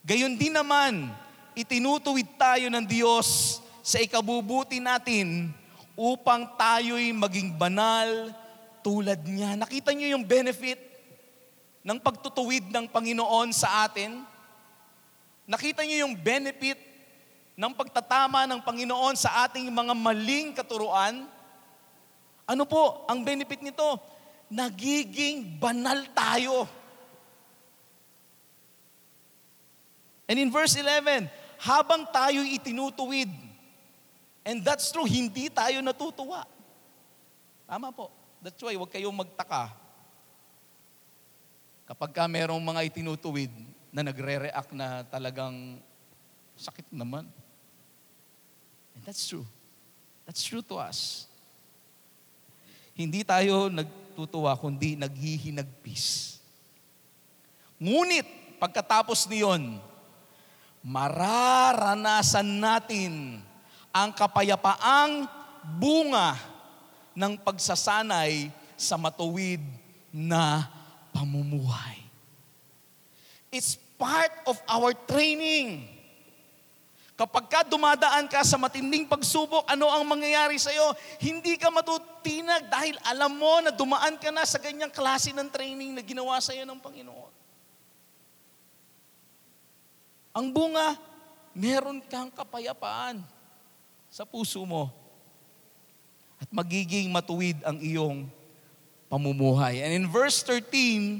Gayon 0.01 0.33
din 0.35 0.57
naman, 0.57 1.13
itinutuwid 1.53 2.25
tayo 2.35 2.67
ng 2.73 2.85
Diyos 2.85 3.61
sa 3.85 4.01
ikabubuti 4.01 4.81
natin 4.81 5.53
upang 5.93 6.49
tayo'y 6.57 7.13
maging 7.13 7.53
banal 7.53 8.33
tulad 8.81 9.21
niya. 9.21 9.53
Nakita 9.53 9.93
niyo 9.93 10.17
yung 10.17 10.25
benefit 10.25 10.81
ng 11.85 11.99
pagtutuwid 12.01 12.73
ng 12.73 12.89
Panginoon 12.89 13.53
sa 13.53 13.85
atin? 13.85 14.23
Nakita 15.45 15.85
niyo 15.85 16.07
yung 16.07 16.15
benefit 16.17 16.88
ng 17.59 17.73
pagtatama 17.75 18.47
ng 18.47 18.63
Panginoon 18.63 19.19
sa 19.19 19.43
ating 19.43 19.67
mga 19.67 19.91
maling 19.91 20.55
katuruan? 20.55 21.27
Ano 22.47 22.63
po 22.63 23.03
ang 23.03 23.19
benefit 23.19 23.59
nito? 23.59 23.99
Nagiging 24.47 25.59
banal 25.59 26.07
tayo. 26.15 26.63
And 30.23 30.39
in 30.39 30.47
verse 30.47 30.79
11, 30.79 31.27
habang 31.59 32.07
tayo 32.15 32.47
itinutuwid, 32.47 33.27
and 34.47 34.63
that's 34.63 34.95
true, 34.95 35.05
hindi 35.05 35.51
tayo 35.51 35.83
natutuwa. 35.83 36.47
Tama 37.67 37.91
po. 37.91 38.07
That's 38.39 38.61
why, 38.63 38.79
huwag 38.79 38.93
kayong 38.93 39.19
magtaka. 39.19 39.75
Kapag 41.91 42.15
ka 42.15 42.23
merong 42.23 42.61
mga 42.63 42.87
itinutuwid 42.87 43.51
na 43.91 44.05
nagre-react 44.05 44.71
na 44.71 45.03
talagang 45.11 45.81
sakit 46.55 46.87
naman. 46.93 47.27
And 48.99 49.07
that's 49.07 49.31
true. 49.31 49.47
That's 50.27 50.43
true 50.43 50.59
to 50.67 50.75
us. 50.75 51.23
Hindi 52.91 53.23
tayo 53.23 53.71
nagtutuwa, 53.71 54.59
kundi 54.59 54.99
naghihinagpis. 54.99 56.35
Ngunit, 57.79 58.59
pagkatapos 58.59 59.23
niyon, 59.31 59.79
mararanasan 60.83 62.59
natin 62.59 63.39
ang 63.95 64.11
kapayapaang 64.11 65.31
bunga 65.79 66.35
ng 67.15 67.39
pagsasanay 67.39 68.51
sa 68.75 68.99
matuwid 68.99 69.63
na 70.11 70.67
pamumuhay. 71.15 72.03
It's 73.47 73.79
part 73.95 74.35
of 74.43 74.59
our 74.67 74.91
training. 75.07 75.98
Kapag 77.19 77.51
ka 77.51 77.67
dumadaan 77.67 78.31
ka 78.31 78.39
sa 78.47 78.55
matinding 78.55 79.03
pagsubok, 79.03 79.67
ano 79.67 79.91
ang 79.91 80.07
mangyayari 80.07 80.55
sa 80.55 80.71
iyo? 80.71 80.95
Hindi 81.19 81.59
ka 81.59 81.67
matutinag 81.67 82.71
dahil 82.71 82.95
alam 83.03 83.35
mo 83.35 83.59
na 83.59 83.75
dumaan 83.75 84.15
ka 84.15 84.31
na 84.31 84.47
sa 84.47 84.55
ganyang 84.55 84.87
klase 84.87 85.35
ng 85.35 85.51
training 85.51 85.91
na 85.91 85.99
ginawa 85.99 86.39
sa 86.39 86.55
iyo 86.55 86.63
ng 86.63 86.79
Panginoon. 86.79 87.33
Ang 90.31 90.47
bunga, 90.55 90.95
meron 91.51 91.99
kang 92.07 92.31
kapayapaan 92.31 93.19
sa 94.07 94.23
puso 94.23 94.63
mo. 94.63 94.87
At 96.39 96.47
magiging 96.55 97.11
matuwid 97.11 97.59
ang 97.67 97.83
iyong 97.83 98.31
pamumuhay. 99.11 99.83
And 99.83 99.91
in 99.91 100.05
verse 100.07 100.39
13 100.47 101.19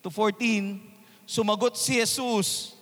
to 0.00 0.08
14, 0.08 0.80
sumagot 1.28 1.76
si 1.76 2.00
Jesus, 2.00 2.75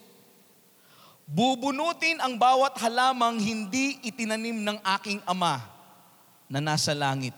Bubunutin 1.24 2.20
ang 2.20 2.36
bawat 2.36 2.76
halamang 2.84 3.40
hindi 3.40 3.96
itinanim 4.04 4.60
ng 4.60 4.78
aking 5.00 5.24
ama 5.24 5.64
na 6.48 6.60
nasa 6.60 6.92
langit. 6.92 7.32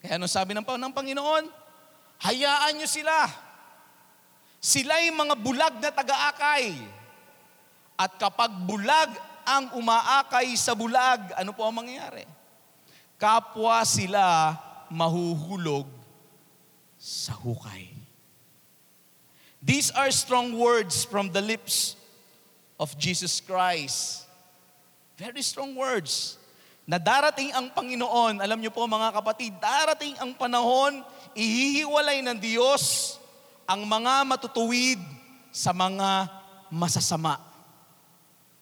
Kaya 0.00 0.16
ano 0.16 0.24
sabi 0.24 0.56
ng, 0.56 0.64
ng 0.64 0.92
Panginoon? 0.96 1.44
Hayaan 2.24 2.80
niyo 2.80 2.88
sila. 2.88 3.28
Sila'y 4.56 5.12
mga 5.12 5.36
bulag 5.36 5.74
na 5.84 5.92
taga-akay. 5.92 6.72
At 7.96 8.16
kapag 8.16 8.52
bulag 8.64 9.12
ang 9.44 9.76
umaakay 9.76 10.56
sa 10.56 10.72
bulag, 10.72 11.36
ano 11.36 11.52
po 11.52 11.64
ang 11.64 11.76
mangyayari? 11.76 12.24
Kapwa 13.20 13.84
sila 13.84 14.56
mahuhulog 14.88 15.88
sa 16.96 17.36
hukay. 17.36 17.92
These 19.60 19.92
are 19.92 20.08
strong 20.12 20.56
words 20.56 21.04
from 21.04 21.32
the 21.32 21.40
lips 21.44 21.96
of 22.76 22.94
Jesus 22.96 23.40
Christ. 23.40 24.28
Very 25.16 25.40
strong 25.40 25.72
words. 25.72 26.36
Na 26.86 27.02
darating 27.02 27.50
ang 27.50 27.72
Panginoon, 27.72 28.38
alam 28.38 28.62
niyo 28.62 28.70
po 28.70 28.86
mga 28.86 29.10
kapatid, 29.10 29.50
darating 29.58 30.14
ang 30.22 30.30
panahon, 30.38 31.02
ihihiwalay 31.34 32.22
ng 32.22 32.38
Diyos 32.38 33.16
ang 33.66 33.82
mga 33.82 34.22
matutuwid 34.22 35.02
sa 35.50 35.74
mga 35.74 36.30
masasama. 36.70 37.42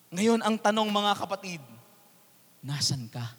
Ngayon 0.09 0.41
ang 0.41 0.57
tanong 0.57 0.89
mga 0.89 1.13
kapatid, 1.21 1.61
nasan 2.65 3.11
ka? 3.13 3.37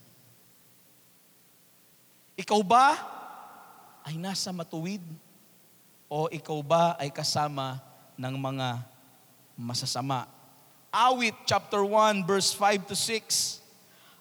Ikaw 2.36 2.62
ba 2.62 2.88
ay 4.06 4.20
nasa 4.22 4.54
matuwid? 4.54 5.02
O 6.06 6.30
ikaw 6.30 6.62
ba 6.62 6.94
ay 7.02 7.10
kasama 7.10 7.82
ng 8.20 8.36
mga 8.38 8.86
masasama? 9.58 10.35
Awit 10.96 11.36
chapter 11.44 11.84
1 11.84 12.24
verse 12.24 12.56
5 12.56 12.88
to 12.88 12.96
6. 12.96 13.60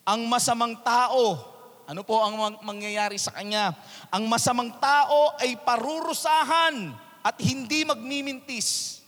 Ang 0.03 0.27
masamang 0.27 0.75
tao, 0.83 1.39
ano 1.87 2.03
po 2.03 2.19
ang 2.19 2.59
mangyayari 2.67 3.15
sa 3.15 3.31
kanya? 3.31 3.71
Ang 4.11 4.27
masamang 4.27 4.75
tao 4.83 5.39
ay 5.39 5.55
parurusahan 5.63 6.91
at 7.23 7.39
hindi 7.39 7.87
magmimintis. 7.87 8.99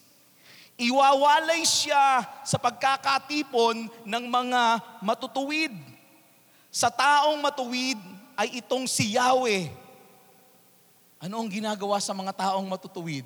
Iwawalay 0.79 1.67
siya 1.67 2.23
sa 2.47 2.55
pagkakatipon 2.55 3.91
ng 4.07 4.25
mga 4.31 4.63
matutuwid. 5.03 5.75
Sa 6.71 6.87
taong 6.87 7.43
matuwid, 7.43 7.99
ay 8.37 8.61
itong 8.61 8.85
si 8.87 9.17
Yahweh. 9.17 9.73
Ano 11.19 11.41
ang 11.41 11.49
ginagawa 11.49 11.97
sa 11.99 12.13
mga 12.13 12.37
taong 12.37 12.69
matutuwid? 12.69 13.25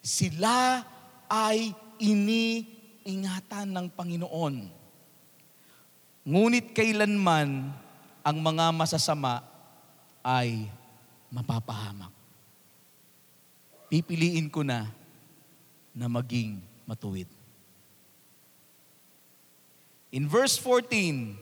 Sila 0.00 0.82
ay 1.28 1.76
iniingatan 3.06 3.70
ng 3.70 3.86
Panginoon. 3.94 4.54
Ngunit 6.26 6.74
kailanman 6.74 7.70
ang 8.26 8.36
mga 8.42 8.74
masasama 8.74 9.46
ay 10.26 10.66
mapapahamak. 11.30 12.10
Pipiliin 13.86 14.50
ko 14.50 14.66
na 14.66 14.90
na 15.94 16.10
maging 16.10 16.58
matuwid. 16.82 17.30
In 20.10 20.26
verse 20.26 20.58
14, 20.58 21.38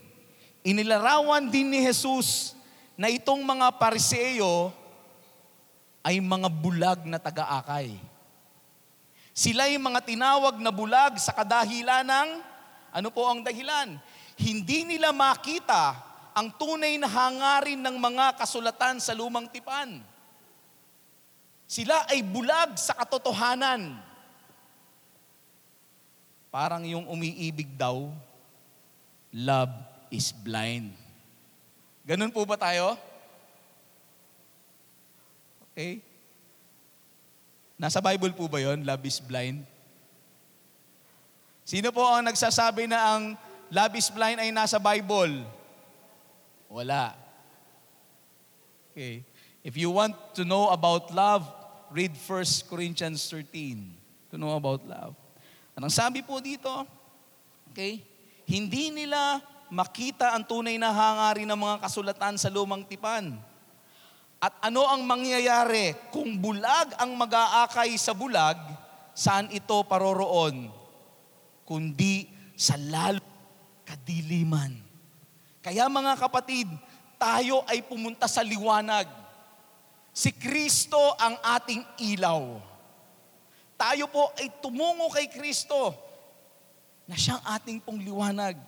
inilarawan 0.60 1.48
din 1.48 1.72
ni 1.72 1.80
Jesus 1.80 2.52
na 2.92 3.08
itong 3.08 3.40
mga 3.40 3.72
pariseyo 3.80 4.68
ay 6.04 6.20
mga 6.20 6.52
bulag 6.52 7.00
na 7.08 7.16
taga-akay. 7.16 7.96
Sila 9.34 9.66
yung 9.66 9.90
mga 9.90 10.06
tinawag 10.06 10.62
na 10.62 10.70
bulag 10.70 11.18
sa 11.18 11.34
kadahilan 11.34 12.06
ng, 12.06 12.28
ano 12.94 13.08
po 13.10 13.26
ang 13.26 13.42
dahilan? 13.42 13.98
Hindi 14.38 14.86
nila 14.86 15.10
makita 15.10 15.98
ang 16.30 16.54
tunay 16.54 16.94
na 17.02 17.10
hangarin 17.10 17.82
ng 17.82 17.98
mga 17.98 18.38
kasulatan 18.38 19.02
sa 19.02 19.10
lumang 19.10 19.50
tipan. 19.50 19.98
Sila 21.66 22.06
ay 22.06 22.22
bulag 22.22 22.78
sa 22.78 22.94
katotohanan. 22.94 23.98
Parang 26.54 26.86
yung 26.86 27.10
umiibig 27.10 27.74
daw, 27.74 28.14
love 29.34 29.74
is 30.14 30.30
blind. 30.30 30.94
Ganun 32.06 32.30
po 32.30 32.46
ba 32.46 32.54
tayo? 32.54 32.94
Okay. 35.74 36.13
Nasa 37.74 37.98
Bible 37.98 38.30
po 38.34 38.46
ba 38.46 38.62
yon? 38.62 38.86
Love 38.86 39.02
is 39.06 39.18
blind. 39.18 39.66
Sino 41.64 41.90
po 41.90 42.04
ang 42.04 42.22
nagsasabi 42.22 42.86
na 42.86 43.16
ang 43.16 43.22
love 43.72 43.94
is 43.98 44.12
blind 44.12 44.38
ay 44.38 44.52
nasa 44.54 44.78
Bible? 44.78 45.42
Wala. 46.70 47.16
Okay. 48.92 49.26
If 49.64 49.74
you 49.80 49.90
want 49.90 50.14
to 50.36 50.44
know 50.44 50.68
about 50.70 51.08
love, 51.10 51.48
read 51.90 52.12
1 52.12 52.68
Corinthians 52.68 53.26
13 53.32 54.30
to 54.30 54.36
know 54.36 54.54
about 54.54 54.84
love. 54.84 55.16
Anong 55.74 55.90
sabi 55.90 56.22
po 56.22 56.38
dito? 56.38 56.70
Okay? 57.72 57.98
Hindi 58.44 58.92
nila 58.92 59.40
makita 59.72 60.36
ang 60.36 60.44
tunay 60.46 60.76
na 60.76 60.92
hangarin 60.92 61.48
ng 61.48 61.58
mga 61.58 61.76
kasulatan 61.82 62.36
sa 62.38 62.52
lumang 62.52 62.86
tipan. 62.86 63.34
At 64.44 64.60
ano 64.60 64.84
ang 64.84 65.08
mangyayari 65.08 65.96
kung 66.12 66.36
bulag 66.36 66.92
ang 67.00 67.16
mag-aakay 67.16 67.96
sa 67.96 68.12
bulag, 68.12 68.60
saan 69.16 69.48
ito 69.48 69.72
paroroon? 69.88 70.68
Kundi 71.64 72.28
sa 72.52 72.76
lalo 72.76 73.24
kadiliman. 73.88 74.76
Kaya 75.64 75.88
mga 75.88 76.20
kapatid, 76.20 76.68
tayo 77.16 77.64
ay 77.64 77.80
pumunta 77.88 78.28
sa 78.28 78.44
liwanag. 78.44 79.08
Si 80.12 80.28
Kristo 80.36 81.00
ang 81.16 81.40
ating 81.40 81.80
ilaw. 82.12 82.60
Tayo 83.80 84.12
po 84.12 84.28
ay 84.36 84.52
tumungo 84.60 85.08
kay 85.08 85.24
Kristo 85.32 85.96
na 87.08 87.16
siyang 87.16 87.40
ating 87.48 87.80
pong 87.80 88.04
liwanag. 88.04 88.60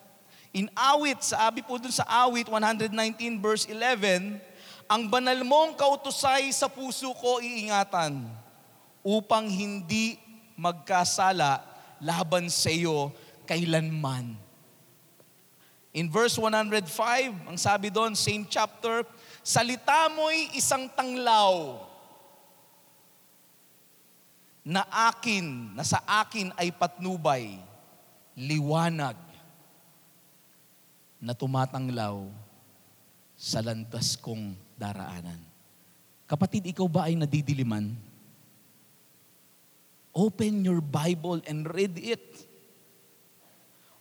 In 0.56 0.72
awit, 0.72 1.20
sabi 1.20 1.60
po 1.60 1.76
dun 1.76 1.92
sa 1.92 2.08
awit 2.24 2.48
119 2.48 2.96
verse 3.44 3.68
11, 3.68 4.55
ang 4.86 5.10
banal 5.10 5.42
mong 5.42 5.74
kautusay 5.74 6.50
sa 6.54 6.70
puso 6.70 7.10
ko 7.18 7.42
iingatan 7.42 8.22
upang 9.02 9.46
hindi 9.50 10.18
magkasala 10.54 11.62
laban 12.02 12.46
sa 12.46 12.70
iyo 12.70 13.10
kailanman. 13.46 14.38
In 15.96 16.12
verse 16.12 16.36
105, 16.36 17.48
ang 17.48 17.56
sabi 17.56 17.88
doon, 17.88 18.12
same 18.12 18.44
chapter, 18.44 19.00
salita 19.40 20.12
mo'y 20.12 20.52
isang 20.52 20.92
tanglaw 20.92 21.80
na 24.66 24.84
akin, 25.08 25.72
na 25.72 25.86
sa 25.86 26.02
akin 26.04 26.52
ay 26.58 26.68
patnubay, 26.74 27.56
liwanag 28.36 29.16
na 31.16 31.32
tumatanglaw 31.32 32.28
sa 33.36 33.60
landas 33.60 34.16
kong 34.16 34.56
daraanan. 34.80 35.38
Kapatid, 36.24 36.66
ikaw 36.72 36.88
ba 36.88 37.06
ay 37.06 37.14
nadidiliman? 37.14 37.92
Open 40.16 40.64
your 40.64 40.80
Bible 40.80 41.44
and 41.44 41.68
read 41.68 42.00
it. 42.00 42.24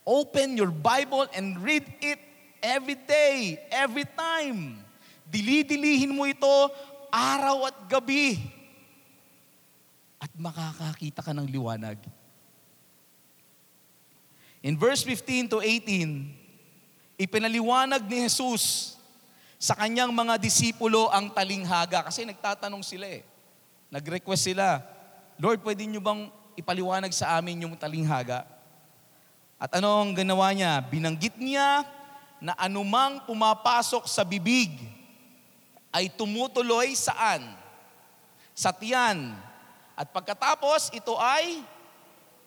Open 0.02 0.56
your 0.56 0.72
Bible 0.72 1.28
and 1.36 1.60
read 1.60 1.84
it 2.00 2.18
every 2.64 2.96
day, 2.96 3.60
every 3.68 4.08
time. 4.16 4.80
Dili-dilihin 5.28 6.16
mo 6.16 6.24
ito 6.24 6.72
araw 7.12 7.68
at 7.68 7.76
gabi. 7.86 8.40
At 10.16 10.32
makakakita 10.32 11.20
ka 11.20 11.36
ng 11.36 11.44
liwanag. 11.44 12.00
In 14.64 14.80
verse 14.80 15.04
15 15.04 15.52
to 15.52 15.58
18, 15.60 17.20
ipinaliwanag 17.20 18.02
ni 18.08 18.24
Jesus 18.24 18.95
sa 19.56 19.72
kanyang 19.72 20.12
mga 20.12 20.36
disipulo 20.36 21.08
ang 21.08 21.32
talinghaga. 21.32 22.04
Kasi 22.04 22.28
nagtatanong 22.28 22.84
sila 22.84 23.08
eh. 23.08 23.24
Nag-request 23.88 24.52
sila, 24.52 24.82
Lord, 25.40 25.64
pwede 25.64 25.84
nyo 25.88 26.00
bang 26.00 26.28
ipaliwanag 26.56 27.12
sa 27.12 27.36
amin 27.36 27.64
yung 27.68 27.76
talinghaga? 27.76 28.44
At 29.56 29.80
ano 29.80 30.04
ang 30.04 30.12
ginawa 30.12 30.52
niya? 30.52 30.84
Binanggit 30.84 31.40
niya 31.40 31.84
na 32.40 32.52
anumang 32.60 33.24
pumapasok 33.24 34.04
sa 34.04 34.20
bibig 34.20 34.76
ay 35.88 36.12
tumutuloy 36.12 36.92
saan? 36.92 37.56
Sa 38.52 38.72
tiyan. 38.72 39.32
At 39.96 40.12
pagkatapos, 40.12 40.92
ito 40.92 41.16
ay 41.16 41.64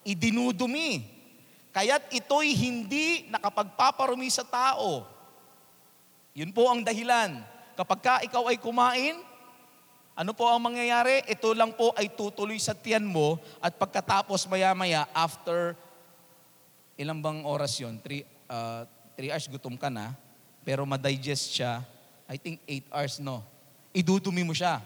idinudumi. 0.06 1.02
Kaya't 1.74 2.14
ito'y 2.14 2.54
hindi 2.54 3.30
nakapagpaparumi 3.30 4.30
sa 4.30 4.46
tao. 4.46 5.06
Yun 6.40 6.56
po 6.56 6.72
ang 6.72 6.80
dahilan. 6.88 7.44
Kapag 7.76 8.00
ka 8.00 8.16
ikaw 8.24 8.48
ay 8.48 8.56
kumain, 8.56 9.20
ano 10.16 10.32
po 10.32 10.48
ang 10.48 10.64
mangyayari? 10.64 11.20
Ito 11.28 11.52
lang 11.52 11.76
po 11.76 11.92
ay 12.00 12.16
tutuloy 12.16 12.56
sa 12.64 12.72
tiyan 12.72 13.04
mo 13.04 13.44
at 13.60 13.76
pagkatapos 13.76 14.48
maya-maya, 14.48 15.04
after 15.12 15.76
ilang 16.96 17.20
bang 17.20 17.44
oras 17.44 17.76
yun? 17.84 18.00
Three, 18.00 18.24
uh, 18.48 18.88
three 19.20 19.36
hours 19.36 19.52
gutom 19.52 19.76
ka 19.76 19.92
na, 19.92 20.16
pero 20.64 20.88
madigest 20.88 21.52
siya, 21.52 21.84
I 22.24 22.40
think 22.40 22.64
eight 22.72 22.88
hours, 22.88 23.20
no? 23.20 23.44
Idudumi 23.92 24.48
mo 24.48 24.56
siya. 24.56 24.80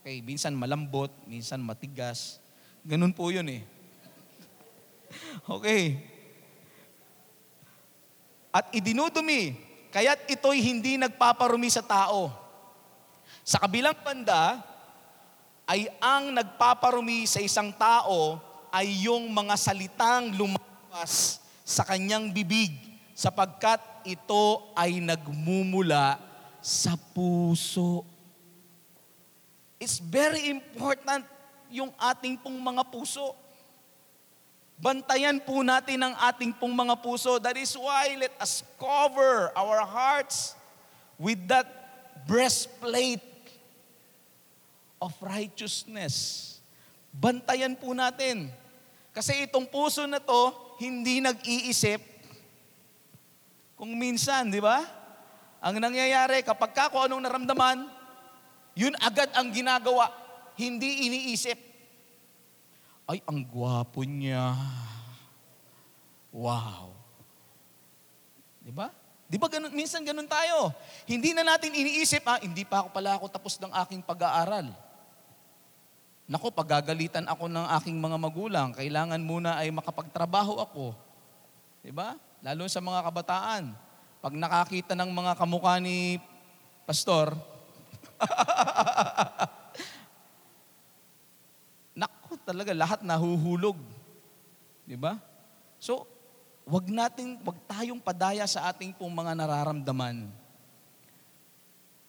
Okay, 0.00 0.20
minsan 0.20 0.52
malambot, 0.52 1.08
minsan 1.24 1.64
matigas. 1.64 2.44
Ganun 2.84 3.16
po 3.16 3.32
yun 3.32 3.48
eh. 3.48 3.64
okay. 5.56 5.96
At 8.52 8.68
idinudumi, 8.76 9.67
kaya't 9.88 10.28
ito'y 10.28 10.60
hindi 10.60 10.96
nagpaparumi 11.00 11.68
sa 11.72 11.84
tao. 11.84 12.32
Sa 13.44 13.56
kabilang 13.56 13.96
banda, 14.04 14.60
ay 15.68 15.88
ang 16.00 16.32
nagpaparumi 16.32 17.28
sa 17.28 17.44
isang 17.44 17.68
tao 17.76 18.40
ay 18.72 19.04
yung 19.04 19.28
mga 19.28 19.56
salitang 19.56 20.32
lumalabas 20.32 21.44
sa 21.60 21.84
kanyang 21.84 22.32
bibig 22.32 22.72
sapagkat 23.12 23.80
ito 24.08 24.72
ay 24.72 25.04
nagmumula 25.04 26.16
sa 26.64 26.96
puso. 26.96 28.04
It's 29.76 30.00
very 30.00 30.48
important 30.48 31.28
yung 31.68 31.92
ating 32.00 32.40
pong 32.40 32.56
mga 32.56 32.88
puso. 32.88 33.36
Bantayan 34.78 35.42
po 35.42 35.66
natin 35.66 35.98
ang 36.06 36.14
ating 36.30 36.54
pong 36.54 36.70
mga 36.70 37.02
puso. 37.02 37.42
That 37.42 37.58
is 37.58 37.74
why 37.74 38.14
let 38.14 38.30
us 38.38 38.62
cover 38.78 39.50
our 39.58 39.82
hearts 39.82 40.54
with 41.18 41.42
that 41.50 41.66
breastplate 42.30 43.26
of 45.02 45.10
righteousness. 45.18 46.46
Bantayan 47.10 47.74
po 47.74 47.90
natin. 47.90 48.54
Kasi 49.10 49.50
itong 49.50 49.66
puso 49.66 50.06
na 50.06 50.22
to, 50.22 50.54
hindi 50.78 51.18
nag-iisip. 51.18 51.98
Kung 53.74 53.98
minsan, 53.98 54.46
di 54.46 54.62
ba? 54.62 54.78
Ang 55.58 55.82
nangyayari, 55.82 56.46
kapag 56.46 56.70
ka 56.70 56.86
kung 56.86 57.02
anong 57.02 57.26
naramdaman, 57.26 57.90
yun 58.78 58.94
agad 59.02 59.26
ang 59.34 59.50
ginagawa. 59.50 60.06
Hindi 60.54 61.10
iniisip. 61.10 61.67
Ay, 63.08 63.24
ang 63.24 63.40
gwapo 63.40 64.04
niya. 64.04 64.52
Wow. 66.28 66.92
Di 68.60 68.68
ba? 68.68 68.92
Di 69.24 69.40
ba 69.40 69.48
ganun, 69.48 69.72
minsan 69.72 70.04
ganun 70.04 70.28
tayo? 70.28 70.76
Hindi 71.08 71.32
na 71.32 71.40
natin 71.40 71.72
iniisip, 71.72 72.20
ah, 72.28 72.36
hindi 72.36 72.68
pa 72.68 72.84
ako 72.84 72.88
pala 72.92 73.16
ako 73.16 73.32
tapos 73.32 73.56
ng 73.56 73.72
aking 73.84 74.04
pag-aaral. 74.04 74.68
Nako, 76.28 76.52
pagagalitan 76.52 77.24
ako 77.24 77.48
ng 77.48 77.66
aking 77.80 77.96
mga 77.96 78.16
magulang, 78.20 78.76
kailangan 78.76 79.20
muna 79.24 79.56
ay 79.56 79.72
makapagtrabaho 79.72 80.60
ako. 80.60 80.92
Di 81.80 81.88
ba? 81.88 82.12
Lalo 82.44 82.68
sa 82.68 82.84
mga 82.84 83.00
kabataan. 83.08 83.72
Pag 84.20 84.34
nakakita 84.36 84.92
ng 84.92 85.08
mga 85.08 85.32
kamukha 85.40 85.80
ni 85.80 86.20
pastor, 86.84 87.32
talaga 92.48 92.72
lahat 92.72 93.04
nahuhulog. 93.04 93.76
'Di 94.88 94.96
ba? 94.96 95.20
So, 95.76 96.08
wag 96.64 96.88
natin, 96.88 97.36
wag 97.44 97.60
tayong 97.68 98.00
padaya 98.00 98.48
sa 98.48 98.72
ating 98.72 98.96
pong 98.96 99.12
mga 99.12 99.36
nararamdaman. 99.36 100.32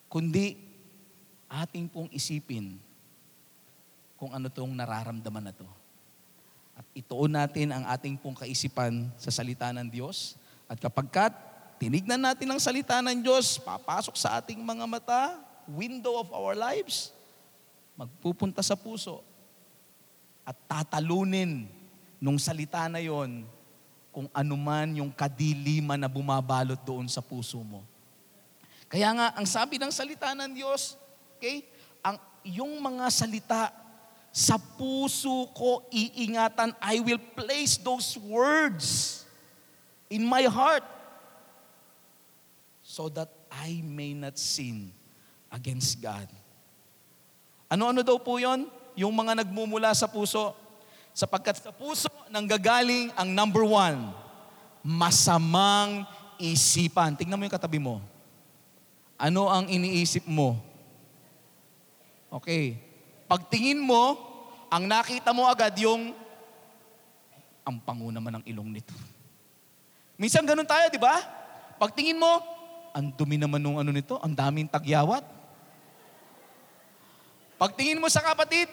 Kundi 0.07 0.55
ating 1.51 1.91
pong 1.91 2.07
isipin 2.15 2.79
kung 4.15 4.31
ano 4.31 4.47
tong 4.47 4.71
nararamdaman 4.71 5.51
na 5.51 5.53
to. 5.53 5.67
At 6.79 6.87
ituon 6.95 7.35
natin 7.35 7.75
ang 7.75 7.83
ating 7.91 8.15
pong 8.15 8.39
kaisipan 8.39 9.11
sa 9.19 9.29
salita 9.29 9.67
ng 9.75 9.91
Diyos. 9.91 10.39
At 10.65 10.79
kapag 10.79 11.07
kat, 11.11 11.33
tinignan 11.77 12.19
natin 12.19 12.47
ang 12.47 12.61
salita 12.63 13.03
ng 13.03 13.19
Diyos, 13.19 13.59
papasok 13.59 14.15
sa 14.15 14.39
ating 14.39 14.63
mga 14.63 14.85
mata, 14.87 15.35
window 15.69 16.17
of 16.23 16.31
our 16.31 16.55
lives, 16.55 17.11
magpupunta 17.99 18.63
sa 18.63 18.79
puso 18.79 19.28
at 20.49 20.57
tatalunin 20.65 21.69
nung 22.17 22.41
salita 22.41 22.89
na 22.89 22.97
yon 22.97 23.45
kung 24.09 24.25
anuman 24.33 24.97
yung 24.97 25.13
kadiliman 25.13 26.01
na 26.01 26.09
bumabalot 26.09 26.81
doon 26.81 27.05
sa 27.05 27.21
puso 27.21 27.61
mo. 27.61 27.85
Kaya 28.89 29.13
nga, 29.13 29.27
ang 29.37 29.45
sabi 29.45 29.77
ng 29.77 29.93
salita 29.93 30.33
ng 30.33 30.49
Diyos, 30.57 30.97
okay, 31.37 31.61
ang, 32.01 32.17
yung 32.41 32.81
mga 32.81 33.05
salita, 33.13 33.69
sa 34.33 34.57
puso 34.57 35.53
ko 35.53 35.85
iingatan, 35.93 36.73
I 36.81 36.97
will 36.97 37.21
place 37.37 37.77
those 37.77 38.17
words 38.17 39.21
in 40.09 40.25
my 40.25 40.49
heart 40.49 40.85
so 42.81 43.05
that 43.13 43.29
I 43.53 43.85
may 43.85 44.17
not 44.17 44.41
sin 44.41 44.89
against 45.53 46.01
God. 46.01 46.25
Ano-ano 47.69 48.01
daw 48.01 48.17
po 48.17 48.41
yon? 48.41 48.78
Yung 48.95 49.13
mga 49.13 49.43
nagmumula 49.43 49.93
sa 49.93 50.09
puso. 50.09 50.55
Sapagkat 51.13 51.59
sa 51.59 51.73
puso 51.73 52.07
nanggagaling 52.31 53.11
ang 53.17 53.29
number 53.33 53.65
one, 53.65 54.13
masamang 54.85 56.07
isipan. 56.39 57.17
Tingnan 57.17 57.35
mo 57.35 57.43
yung 57.43 57.57
katabi 57.57 57.81
mo. 57.81 57.99
Ano 59.19 59.51
ang 59.51 59.67
iniisip 59.67 60.23
mo? 60.23 60.55
Okay. 62.31 62.79
Pagtingin 63.27 63.81
mo, 63.81 64.15
ang 64.71 64.87
nakita 64.87 65.35
mo 65.35 65.49
agad 65.49 65.75
yung 65.81 66.13
ang 67.67 67.77
pango 67.81 68.09
naman 68.09 68.39
ng 68.39 68.43
ilong 68.49 68.69
nito. 68.79 68.95
Minsan 70.17 70.45
ganun 70.47 70.65
tayo, 70.65 70.89
di 70.89 70.97
ba? 70.97 71.21
Pagtingin 71.77 72.17
mo, 72.17 72.41
ang 72.91 73.13
dumi 73.13 73.37
naman 73.37 73.61
nung 73.61 73.77
ano 73.77 73.93
nito, 73.93 74.17
ang 74.19 74.33
daming 74.33 74.65
tagyawat. 74.65 75.21
Pagtingin 77.59 77.99
mo 77.99 78.07
sa 78.07 78.23
kapatid, 78.23 78.71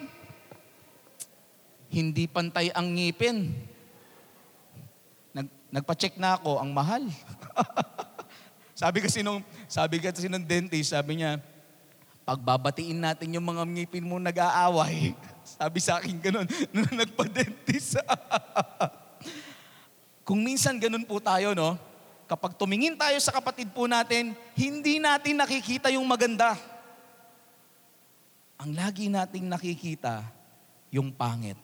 hindi 1.91 2.23
pantay 2.23 2.71
ang 2.71 2.87
ngipin. 2.95 3.51
Nag, 5.35 5.47
nagpa-check 5.75 6.15
na 6.15 6.39
ako, 6.39 6.63
ang 6.63 6.71
mahal. 6.71 7.03
sabi 8.79 9.03
kasi 9.03 9.19
nung, 9.27 9.43
sabi 9.67 9.99
kasi 9.99 10.31
ng 10.31 10.39
dentist, 10.39 10.95
sabi 10.95 11.19
niya, 11.19 11.35
pagbabatiin 12.23 12.95
natin 12.95 13.35
yung 13.35 13.43
mga 13.43 13.67
ngipin 13.67 14.07
mo 14.07 14.23
nag-aaway. 14.23 15.11
Sabi 15.47 15.79
sa 15.79 15.95
akin 15.95 16.19
ganun, 16.19 16.43
nung 16.75 16.91
nagpa-dentist. 16.91 18.03
Kung 20.27 20.43
minsan 20.43 20.75
ganun 20.75 21.07
po 21.07 21.23
tayo, 21.23 21.55
no? 21.55 21.79
Kapag 22.27 22.59
tumingin 22.59 22.99
tayo 22.99 23.15
sa 23.23 23.31
kapatid 23.31 23.71
po 23.71 23.87
natin, 23.87 24.35
hindi 24.59 24.99
natin 24.99 25.39
nakikita 25.39 25.87
yung 25.87 26.03
maganda. 26.03 26.59
Ang 28.57 28.73
lagi 28.73 29.05
nating 29.05 29.45
nakikita, 29.45 30.25
yung 30.89 31.13
pangit. 31.13 31.57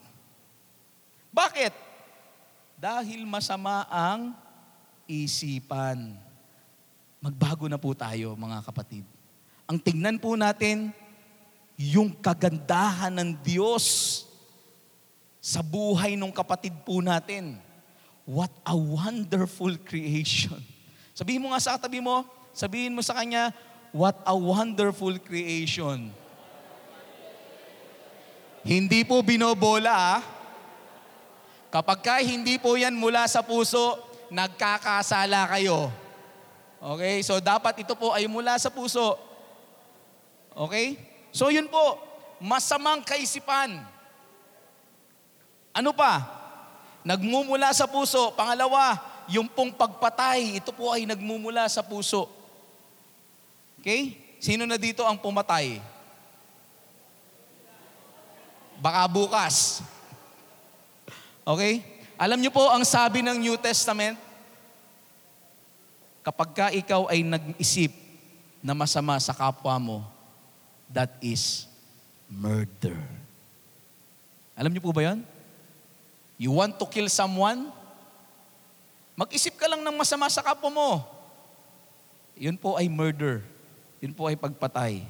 Bakit? 1.34 1.74
Dahil 2.78 3.26
masama 3.26 3.90
ang 3.90 4.38
isipan. 5.10 6.14
Magbago 7.18 7.66
na 7.66 7.82
po 7.82 7.98
tayo, 7.98 8.38
mga 8.38 8.62
kapatid. 8.62 9.02
Ang 9.66 9.82
tingnan 9.82 10.22
po 10.22 10.38
natin, 10.38 10.94
yung 11.74 12.14
kagandahan 12.14 13.10
ng 13.10 13.42
Diyos 13.42 14.28
sa 15.42 15.66
buhay 15.66 16.14
ng 16.14 16.30
kapatid 16.30 16.78
po 16.86 17.02
natin. 17.02 17.58
What 18.24 18.54
a 18.64 18.78
wonderful 18.78 19.76
creation. 19.82 20.62
Sabihin 21.18 21.42
mo 21.42 21.52
nga 21.52 21.60
sa 21.60 21.76
katabi 21.76 22.00
mo, 22.00 22.24
sabihin 22.54 22.94
mo 22.94 23.02
sa 23.02 23.18
kanya, 23.18 23.50
what 23.90 24.16
a 24.24 24.38
wonderful 24.38 25.18
creation. 25.18 26.14
Hindi 28.64 29.04
po 29.04 29.20
binobola 29.20 29.92
ah. 29.92 30.20
Kapag 31.68 32.00
ka 32.00 32.16
hindi 32.24 32.56
po 32.56 32.80
yan 32.80 32.96
mula 32.96 33.28
sa 33.28 33.44
puso, 33.44 34.00
nagkakasala 34.32 35.52
kayo. 35.52 35.92
Okay? 36.80 37.20
So 37.28 37.44
dapat 37.44 37.84
ito 37.84 37.98
po 38.00 38.16
ay 38.16 38.30
mula 38.32 38.56
sa 38.56 38.72
puso. 38.72 39.20
Okay? 40.56 40.96
So 41.36 41.52
yun 41.52 41.68
po, 41.68 42.00
masamang 42.40 43.04
kaisipan. 43.04 43.84
Ano 45.74 45.92
pa? 45.92 46.22
Nagmumula 47.04 47.74
sa 47.74 47.90
puso. 47.90 48.32
Pangalawa, 48.38 48.96
yung 49.28 49.50
pong 49.50 49.74
pagpatay, 49.74 50.62
ito 50.62 50.72
po 50.72 50.94
ay 50.94 51.04
nagmumula 51.10 51.66
sa 51.68 51.82
puso. 51.82 52.30
Okay? 53.82 54.16
Sino 54.40 54.64
na 54.64 54.78
dito 54.80 55.04
ang 55.04 55.18
pumatay? 55.20 55.82
Baka 58.84 59.08
bukas. 59.08 59.80
Okay? 61.48 61.80
Alam 62.20 62.44
niyo 62.44 62.52
po 62.52 62.68
ang 62.68 62.84
sabi 62.84 63.24
ng 63.24 63.40
New 63.40 63.56
Testament? 63.56 64.20
Kapag 66.20 66.50
ka 66.52 66.68
ikaw 66.76 67.08
ay 67.08 67.24
nag-isip 67.24 67.96
na 68.60 68.76
masama 68.76 69.16
sa 69.24 69.32
kapwa 69.32 69.80
mo, 69.80 69.98
that 70.92 71.16
is 71.24 71.64
murder. 72.28 73.00
Alam 74.52 74.76
niyo 74.76 74.84
po 74.84 74.92
ba 74.92 75.16
yan? 75.16 75.24
You 76.36 76.52
want 76.52 76.76
to 76.76 76.84
kill 76.84 77.08
someone? 77.08 77.72
Mag-isip 79.16 79.56
ka 79.56 79.72
lang 79.72 79.80
ng 79.80 79.96
masama 79.96 80.28
sa 80.28 80.44
kapwa 80.44 80.68
mo. 80.68 80.90
Yun 82.36 82.60
po 82.60 82.76
ay 82.76 82.92
murder. 82.92 83.48
Yun 84.04 84.12
po 84.12 84.28
ay 84.28 84.36
pagpatay. 84.36 85.08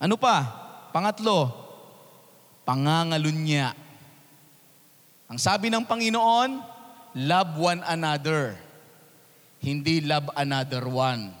Ano 0.00 0.16
pa? 0.16 0.48
Pangatlo, 0.96 1.67
pangangalunya. 2.68 3.72
Ang 5.24 5.40
sabi 5.40 5.72
ng 5.72 5.88
Panginoon, 5.88 6.60
love 7.16 7.52
one 7.56 7.80
another. 7.88 8.60
Hindi 9.56 10.04
love 10.04 10.28
another 10.36 10.84
one. 10.84 11.32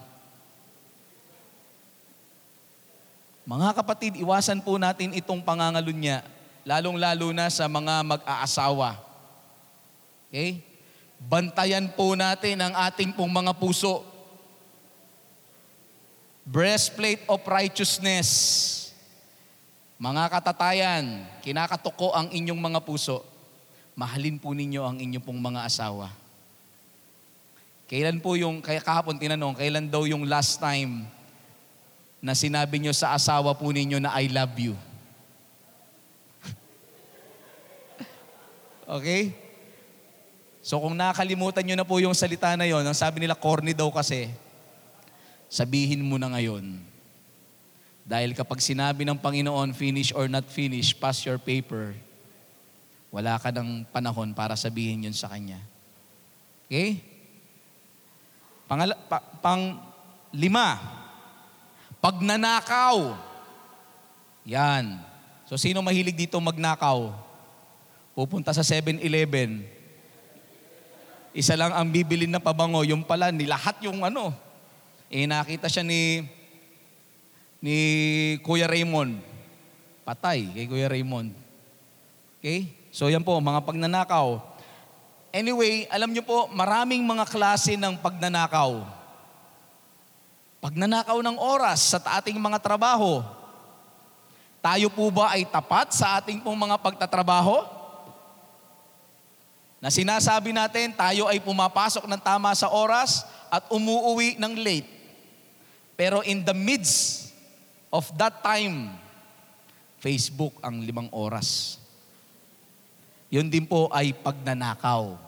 Mga 3.44 3.68
kapatid, 3.76 4.12
iwasan 4.16 4.64
po 4.64 4.80
natin 4.80 5.12
itong 5.12 5.44
pangangalunya, 5.44 6.24
lalong-lalo 6.64 7.32
na 7.36 7.52
sa 7.52 7.68
mga 7.68 8.04
mag-aasawa. 8.04 8.96
Okay? 10.28 10.64
Bantayan 11.20 11.92
po 11.92 12.12
natin 12.16 12.60
ang 12.60 12.72
ating 12.88 13.12
pong 13.12 13.32
mga 13.32 13.52
puso. 13.56 14.04
Breastplate 16.44 17.24
of 17.28 17.40
righteousness. 17.44 18.28
Mga 19.98 20.30
katatayan, 20.30 21.26
kinakatuko 21.42 22.14
ang 22.14 22.30
inyong 22.30 22.62
mga 22.62 22.86
puso. 22.86 23.26
Mahalin 23.98 24.38
po 24.38 24.54
ninyo 24.54 24.86
ang 24.86 24.94
inyong 24.94 25.26
pong 25.26 25.42
mga 25.42 25.66
asawa. 25.66 26.14
Kailan 27.90 28.22
po 28.22 28.38
yung, 28.38 28.62
kaya 28.62 28.78
kahapon 28.78 29.18
tinanong, 29.18 29.58
kailan 29.58 29.90
daw 29.90 30.06
yung 30.06 30.22
last 30.22 30.62
time 30.62 31.02
na 32.22 32.30
sinabi 32.30 32.78
nyo 32.78 32.94
sa 32.94 33.10
asawa 33.10 33.50
po 33.58 33.74
ninyo 33.74 33.98
na 33.98 34.14
I 34.14 34.30
love 34.30 34.54
you. 34.54 34.78
okay? 39.02 39.34
So 40.62 40.78
kung 40.78 40.94
nakalimutan 40.94 41.66
nyo 41.66 41.74
na 41.74 41.82
po 41.82 41.98
yung 41.98 42.14
salita 42.14 42.54
na 42.54 42.70
yon, 42.70 42.86
ang 42.86 42.94
sabi 42.94 43.18
nila 43.18 43.34
corny 43.34 43.74
daw 43.74 43.90
kasi, 43.90 44.30
sabihin 45.50 46.06
mo 46.06 46.22
na 46.22 46.30
ngayon. 46.30 46.87
Dahil 48.08 48.32
kapag 48.32 48.64
sinabi 48.64 49.04
ng 49.04 49.20
Panginoon, 49.20 49.76
finish 49.76 50.16
or 50.16 50.32
not 50.32 50.48
finish, 50.48 50.96
pass 50.96 51.20
your 51.28 51.36
paper, 51.36 51.92
wala 53.12 53.36
ka 53.36 53.52
ng 53.52 53.84
panahon 53.92 54.32
para 54.32 54.56
sabihin 54.56 55.04
yun 55.04 55.12
sa 55.12 55.28
Kanya. 55.28 55.60
Okay? 56.64 57.04
Pangala, 58.64 58.96
pa, 58.96 59.20
pang 59.44 59.76
lima, 60.32 60.80
pagnanakaw. 62.00 63.12
Yan. 64.48 65.04
So 65.44 65.60
sino 65.60 65.84
mahilig 65.84 66.16
dito 66.16 66.40
magnakaw? 66.40 67.12
Pupunta 68.16 68.56
sa 68.56 68.64
7-Eleven. 68.64 69.68
Isa 71.36 71.60
lang 71.60 71.76
ang 71.76 71.92
bibilin 71.92 72.32
na 72.32 72.40
pabango, 72.40 72.80
yung 72.88 73.04
pala, 73.04 73.28
nilahat 73.28 73.76
yung 73.84 74.00
ano. 74.00 74.32
Eh 75.12 75.28
nakita 75.28 75.68
siya 75.68 75.84
ni 75.84 76.24
ni 77.58 77.76
Kuya 78.46 78.70
Raymond. 78.70 79.18
Patay 80.06 80.48
kay 80.54 80.66
Kuya 80.66 80.88
Raymond. 80.88 81.34
Okay? 82.38 82.70
So 82.94 83.10
yan 83.10 83.26
po, 83.26 83.36
mga 83.38 83.60
pagnanakaw. 83.66 84.40
Anyway, 85.28 85.84
alam 85.92 86.08
nyo 86.08 86.24
po, 86.24 86.48
maraming 86.48 87.04
mga 87.04 87.28
klase 87.28 87.76
ng 87.76 88.00
pagnanakaw. 88.00 88.80
Pagnanakaw 90.58 91.18
ng 91.20 91.36
oras 91.38 91.94
sa 91.94 91.98
ating 92.18 92.40
mga 92.40 92.58
trabaho. 92.58 93.22
Tayo 94.58 94.90
po 94.90 95.06
ba 95.14 95.38
ay 95.38 95.46
tapat 95.46 95.94
sa 95.94 96.18
ating 96.18 96.42
pong 96.42 96.58
mga 96.58 96.80
pagtatrabaho? 96.82 97.62
Na 99.78 99.94
sinasabi 99.94 100.50
natin, 100.50 100.90
tayo 100.90 101.30
ay 101.30 101.38
pumapasok 101.38 102.10
ng 102.10 102.18
tama 102.18 102.50
sa 102.58 102.66
oras 102.66 103.22
at 103.46 103.62
umuuwi 103.70 104.34
ng 104.34 104.58
late. 104.58 104.90
Pero 105.94 106.26
in 106.26 106.42
the 106.42 106.56
midst 106.56 107.27
of 107.92 108.08
that 108.16 108.44
time, 108.44 108.92
Facebook 109.98 110.54
ang 110.62 110.84
limang 110.84 111.10
oras. 111.10 111.80
Yun 113.28 113.50
din 113.52 113.68
po 113.68 113.90
ay 113.92 114.14
pagnanakaw. 114.14 115.18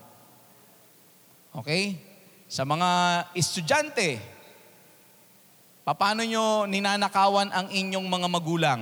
Okay? 1.60 1.98
Sa 2.46 2.64
mga 2.64 2.88
estudyante, 3.36 4.16
paano 5.84 6.22
nyo 6.22 6.64
ninanakawan 6.70 7.50
ang 7.50 7.66
inyong 7.68 8.06
mga 8.06 8.28
magulang? 8.30 8.80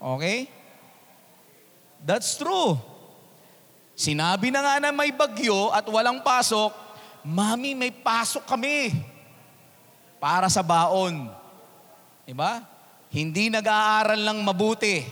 Okay? 0.00 0.48
That's 2.04 2.36
true. 2.36 2.80
Sinabi 3.94 4.50
na 4.50 4.60
nga 4.60 4.74
na 4.82 4.90
may 4.90 5.14
bagyo 5.14 5.70
at 5.70 5.86
walang 5.86 6.24
pasok, 6.24 6.74
Mami, 7.24 7.72
may 7.72 7.88
pasok 7.88 8.44
kami 8.44 8.92
para 10.24 10.48
sa 10.48 10.64
baon. 10.64 11.28
Diba? 12.24 12.64
hindi 13.14 13.46
nag-aaral 13.46 14.18
ng 14.26 14.40
mabuti. 14.42 15.06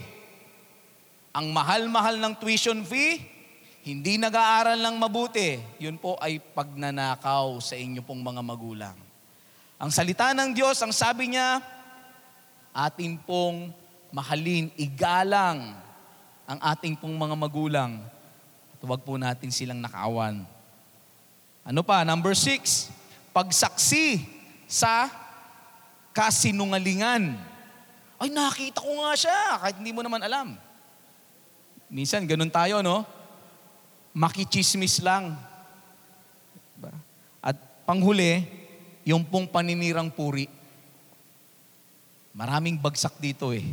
Ang 1.33 1.55
mahal-mahal 1.55 2.19
ng 2.19 2.35
tuition 2.35 2.83
fee, 2.83 3.23
hindi 3.87 4.19
nag-aaral 4.19 4.77
ng 4.83 4.97
mabuti. 4.99 5.63
Yun 5.79 6.03
po 6.03 6.19
ay 6.19 6.43
pagnanakaw 6.43 7.63
sa 7.63 7.79
inyo 7.79 8.03
pong 8.03 8.21
mga 8.21 8.43
magulang. 8.43 8.99
Ang 9.79 9.91
salita 9.95 10.35
ng 10.35 10.51
Diyos, 10.51 10.83
ang 10.83 10.91
sabi 10.91 11.31
niya, 11.31 11.63
atin 12.75 13.23
pong 13.23 13.71
mahalin, 14.11 14.75
igalang 14.75 15.79
ang 16.43 16.59
ating 16.75 16.99
pong 16.99 17.15
mga 17.15 17.39
magulang. 17.39 18.03
At 18.75 18.81
huwag 18.83 19.07
po 19.07 19.15
natin 19.15 19.55
silang 19.55 19.79
nakaawan. 19.79 20.43
Ano 21.63 21.81
pa? 21.87 22.03
Number 22.03 22.35
six, 22.35 22.91
pagsaksi 23.31 24.42
sa 24.73 25.13
kasinungalingan. 26.17 27.37
Ay, 28.17 28.33
nakita 28.33 28.81
ko 28.81 29.05
nga 29.05 29.13
siya, 29.13 29.41
kahit 29.61 29.77
hindi 29.77 29.93
mo 29.93 30.01
naman 30.01 30.25
alam. 30.25 30.57
Minsan, 31.93 32.25
ganun 32.25 32.49
tayo, 32.49 32.81
no? 32.81 33.05
Makichismis 34.17 35.05
lang. 35.05 35.37
Diba? 36.73 36.89
At 37.45 37.61
panghuli, 37.85 38.49
yung 39.05 39.29
pong 39.29 39.45
paninirang 39.45 40.09
puri. 40.09 40.49
Maraming 42.33 42.81
bagsak 42.81 43.21
dito 43.21 43.53
eh. 43.53 43.69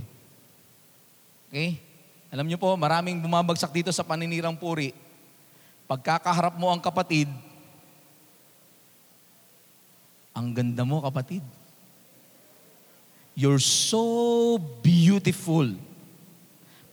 Okay? 1.47 1.79
Alam 2.27 2.51
niyo 2.51 2.59
po, 2.59 2.75
maraming 2.75 3.23
bumabagsak 3.23 3.71
dito 3.71 3.95
sa 3.95 4.03
paninirang 4.03 4.59
puri. 4.59 4.91
Pagkakaharap 5.87 6.59
mo 6.59 6.67
ang 6.67 6.83
kapatid, 6.83 7.31
ang 10.39 10.55
ganda 10.55 10.87
mo 10.87 11.03
kapatid. 11.03 11.43
You're 13.35 13.59
so 13.59 14.55
beautiful. 14.79 15.67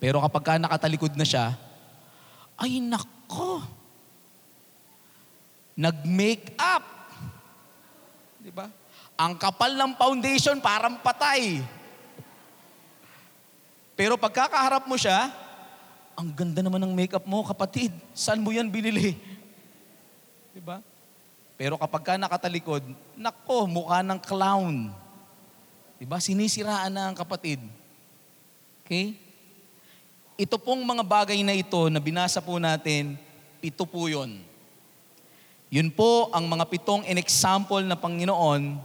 Pero 0.03 0.19
kapag 0.19 0.43
ka 0.43 0.53
nakatalikod 0.59 1.15
na 1.15 1.23
siya, 1.23 1.55
ay 2.59 2.83
nako, 2.83 3.63
nag-make 5.79 6.59
up. 6.59 6.83
Di 8.43 8.51
ba? 8.51 8.67
Ang 9.15 9.39
kapal 9.39 9.79
ng 9.79 9.95
foundation 9.95 10.59
parang 10.59 10.99
patay. 10.99 11.63
Pero 13.95 14.19
pagkakaharap 14.19 14.91
mo 14.91 14.99
siya, 14.99 15.31
ang 16.19 16.35
ganda 16.35 16.67
naman 16.67 16.83
ng 16.83 16.93
makeup 16.93 17.23
mo, 17.25 17.47
kapatid. 17.47 17.95
Saan 18.11 18.43
mo 18.43 18.51
yan 18.51 18.67
binili? 18.69 19.15
Di 20.51 20.61
ba? 20.61 20.83
Pero 21.57 21.81
kapag 21.81 22.03
ka 22.05 22.15
nakatalikod, 22.21 22.85
nako, 23.17 23.65
mukha 23.65 24.05
ng 24.05 24.21
clown. 24.21 24.93
Di 25.97 26.05
ba? 26.05 26.21
Sinisiraan 26.21 26.93
na 26.93 27.09
ang 27.09 27.17
kapatid. 27.17 27.61
Okay? 28.85 29.17
Ito 30.37 30.61
pong 30.61 30.85
mga 30.85 31.01
bagay 31.01 31.41
na 31.41 31.57
ito 31.57 31.89
na 31.89 31.97
binasa 31.97 32.45
po 32.45 32.61
natin, 32.61 33.17
pito 33.57 33.89
po 33.89 34.05
yun. 34.05 34.37
Yun 35.73 35.89
po 35.89 36.29
ang 36.31 36.45
mga 36.45 36.69
pitong 36.69 37.09
in-example 37.09 37.81
na 37.83 37.97
Panginoon 37.97 38.77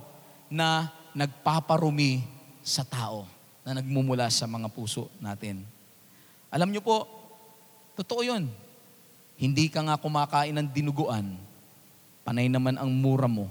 na 0.48 0.90
nagpaparumi 1.12 2.24
sa 2.64 2.88
tao, 2.88 3.28
na 3.68 3.84
nagmumula 3.84 4.32
sa 4.32 4.48
mga 4.48 4.72
puso 4.72 5.12
natin. 5.20 5.68
Alam 6.48 6.72
niyo 6.72 6.80
po, 6.80 7.04
totoo 8.00 8.24
yun. 8.24 8.48
Hindi 9.36 9.68
ka 9.68 9.84
nga 9.84 10.00
kumakain 10.00 10.56
ng 10.56 10.68
dinuguan, 10.72 11.36
panay 12.22 12.48
naman 12.50 12.78
ang 12.78 12.90
mura 12.90 13.30
mo. 13.30 13.50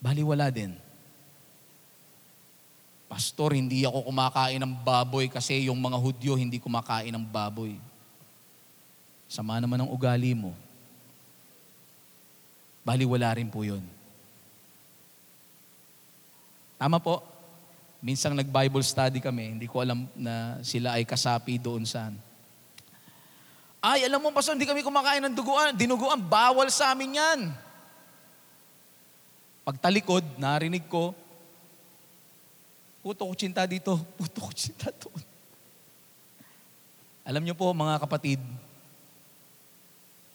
Baliwala 0.00 0.48
din. 0.48 0.72
Pastor, 3.10 3.58
hindi 3.58 3.82
ako 3.82 4.06
kumakain 4.06 4.62
ng 4.62 4.74
baboy 4.86 5.26
kasi 5.26 5.66
yung 5.66 5.76
mga 5.76 5.98
Hudyo 5.98 6.38
hindi 6.38 6.62
kumakain 6.62 7.10
ng 7.10 7.26
baboy. 7.26 7.74
Sama 9.26 9.58
naman 9.58 9.82
ang 9.82 9.90
ugali 9.90 10.30
mo. 10.32 10.54
Baliwala 12.86 13.34
rin 13.36 13.50
po 13.50 13.66
yun. 13.66 13.82
Tama 16.80 16.96
po. 17.02 17.20
Minsang 18.00 18.32
nag-Bible 18.32 18.80
study 18.80 19.20
kami, 19.20 19.52
hindi 19.52 19.68
ko 19.68 19.84
alam 19.84 20.08
na 20.16 20.56
sila 20.64 20.96
ay 20.96 21.04
kasapi 21.04 21.60
doon 21.60 21.84
saan. 21.84 22.16
Ay, 23.80 24.04
alam 24.04 24.20
mo, 24.20 24.28
Pastor, 24.28 24.54
hindi 24.54 24.68
kami 24.68 24.84
kumakain 24.84 25.24
ng 25.24 25.36
duguan, 25.36 25.72
dinuguan. 25.72 26.20
Bawal 26.20 26.68
sa 26.68 26.92
amin 26.92 27.16
yan. 27.16 27.40
Pagtalikod, 29.64 30.24
narinig 30.36 30.84
ko, 30.84 31.16
Puto 33.00 33.24
kutsinta 33.24 33.64
dito, 33.64 33.96
puto 34.16 34.44
kutsinta 34.44 34.92
doon. 34.92 35.24
Alam 37.24 37.44
niyo 37.44 37.56
po 37.56 37.72
mga 37.72 38.00
kapatid, 38.00 38.40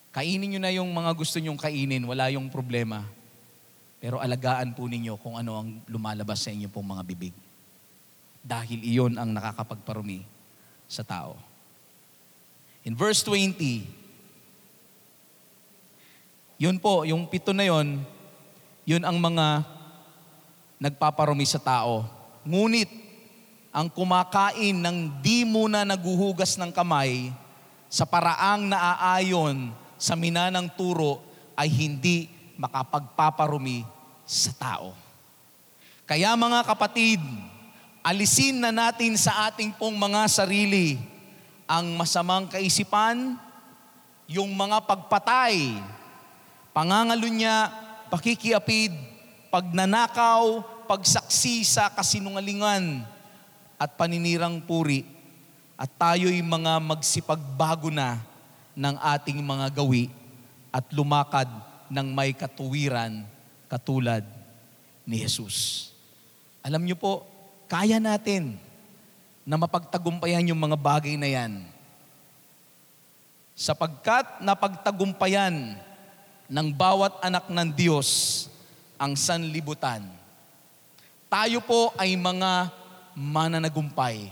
kainin 0.09 0.49
niyo 0.49 0.59
na 0.61 0.73
yung 0.73 0.89
mga 0.89 1.11
gusto 1.13 1.37
niyong 1.37 1.59
kainin, 1.59 2.01
wala 2.05 2.33
yung 2.33 2.49
problema. 2.49 3.05
Pero 4.01 4.21
alagaan 4.21 4.73
po 4.73 4.85
ninyo 4.85 5.17
kung 5.17 5.37
ano 5.37 5.61
ang 5.61 5.69
lumalabas 5.89 6.45
sa 6.45 6.53
inyo 6.53 6.69
pong 6.69 6.97
mga 6.97 7.03
bibig. 7.05 7.35
Dahil 8.45 8.81
iyon 8.85 9.17
ang 9.17 9.33
nakakapagparumi 9.33 10.21
sa 10.85 11.01
tao. 11.01 11.37
In 12.85 12.93
verse 12.93 13.25
20, 13.25 13.57
yun 16.61 16.77
po, 16.77 17.01
yung 17.03 17.25
pito 17.25 17.51
na 17.51 17.65
yun, 17.65 18.05
yun 18.85 19.03
ang 19.03 19.17
mga 19.17 19.65
nagpaparumi 20.77 21.43
sa 21.49 21.57
tao 21.57 22.15
Ngunit, 22.45 22.87
ang 23.73 23.89
kumakain 23.89 24.77
ng 24.77 24.97
di 25.19 25.41
muna 25.41 25.81
naguhugas 25.81 26.55
ng 26.61 26.69
kamay 26.69 27.33
sa 27.89 28.05
paraang 28.05 28.69
naaayon 28.69 29.73
sa 29.97 30.13
minanang 30.13 30.69
turo 30.77 31.25
ay 31.57 31.65
hindi 31.67 32.29
makapagpaparumi 32.55 33.81
sa 34.29 34.53
tao. 34.53 34.93
Kaya 36.05 36.37
mga 36.37 36.69
kapatid, 36.69 37.17
alisin 38.05 38.61
na 38.61 38.69
natin 38.69 39.17
sa 39.17 39.49
ating 39.49 39.73
pong 39.73 39.97
mga 39.97 40.29
sarili 40.29 41.01
ang 41.65 41.97
masamang 41.97 42.45
kaisipan, 42.45 43.37
yung 44.25 44.53
mga 44.53 44.85
pagpatay, 44.85 45.81
pangangalunya, 46.73 47.69
pakikiapid, 48.09 48.93
pagnanakaw, 49.49 50.61
pagsaksi 50.85 51.65
sa 51.65 51.89
kasinungalingan 51.93 53.01
at 53.81 53.97
paninirang 53.97 54.61
puri 54.61 55.05
at 55.75 55.89
tayo'y 55.91 56.39
mga 56.39 56.79
magsipagbago 56.79 57.89
na 57.91 58.21
ng 58.77 58.95
ating 59.01 59.41
mga 59.41 59.67
gawi 59.73 60.07
at 60.69 60.85
lumakad 60.93 61.49
ng 61.89 62.07
may 62.13 62.31
katuwiran 62.31 63.25
katulad 63.67 64.23
ni 65.05 65.21
Jesus. 65.21 65.89
Alam 66.65 66.85
niyo 66.85 66.97
po, 66.97 67.25
kaya 67.69 68.01
natin 68.01 68.57
na 69.45 69.55
mapagtagumpayan 69.55 70.49
yung 70.49 70.59
mga 70.59 70.75
bagay 70.75 71.15
na 71.15 71.29
yan. 71.29 71.63
Sapagkat 73.55 74.41
napagtagumpayan 74.43 75.77
ng 76.49 76.67
bawat 76.73 77.21
anak 77.23 77.47
ng 77.47 77.69
Diyos 77.71 78.49
ang 78.99 79.15
sanlibutan 79.15 80.03
tayo 81.35 81.59
po 81.59 81.91
ay 81.99 82.15
mga 82.15 82.71
mananagumpay. 83.11 84.31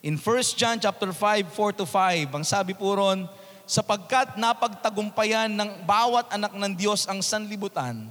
In 0.00 0.16
1 0.16 0.56
John 0.56 0.80
chapter 0.80 1.12
5, 1.12 1.52
4 1.52 1.78
to 1.78 1.84
5, 1.84 2.32
ang 2.32 2.44
sabi 2.48 2.72
po 2.72 2.96
ron, 2.96 3.28
sapagkat 3.68 4.40
napagtagumpayan 4.40 5.52
ng 5.52 5.84
bawat 5.84 6.32
anak 6.32 6.56
ng 6.56 6.72
Diyos 6.72 7.04
ang 7.04 7.20
sanlibutan 7.20 8.08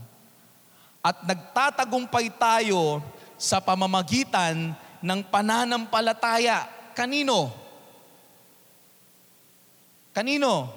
at 1.02 1.26
nagtatagumpay 1.26 2.30
tayo 2.38 3.02
sa 3.34 3.58
pamamagitan 3.58 4.78
ng 5.02 5.20
pananampalataya. 5.28 6.70
Kanino? 6.94 7.50
Kanino? 10.14 10.70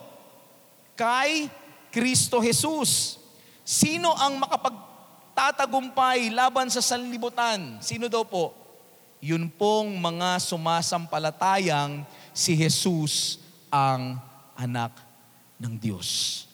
Kay 0.96 1.48
Kristo 1.92 2.40
Jesus. 2.40 3.20
Sino 3.64 4.12
ang 4.16 4.40
makapag 4.40 4.76
tatagumpay 5.34 6.30
laban 6.30 6.70
sa 6.70 6.80
sanlibutan. 6.80 7.82
Sino 7.82 8.06
daw 8.06 8.22
po? 8.24 8.54
Yun 9.24 9.50
pong 9.50 9.98
mga 9.98 10.38
sumasampalatayang 10.38 12.06
si 12.30 12.54
Jesus 12.54 13.42
ang 13.72 14.20
anak 14.54 14.94
ng 15.58 15.74
Diyos. 15.74 16.44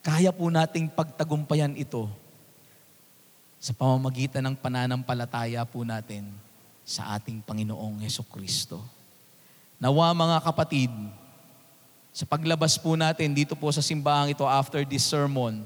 Kaya 0.00 0.32
po 0.32 0.48
nating 0.48 0.90
pagtagumpayan 0.90 1.76
ito 1.76 2.08
sa 3.60 3.76
pamamagitan 3.76 4.40
ng 4.48 4.56
pananampalataya 4.56 5.60
po 5.68 5.84
natin 5.84 6.24
sa 6.80 7.12
ating 7.20 7.44
Panginoong 7.44 8.00
Yeso 8.00 8.24
Kristo. 8.24 8.80
Nawa 9.76 10.16
mga 10.16 10.40
kapatid, 10.40 10.88
sa 12.10 12.24
paglabas 12.24 12.80
po 12.80 12.96
natin 12.96 13.36
dito 13.36 13.52
po 13.54 13.68
sa 13.70 13.84
simbahang 13.84 14.32
ito 14.32 14.42
after 14.48 14.82
this 14.82 15.04
sermon, 15.04 15.60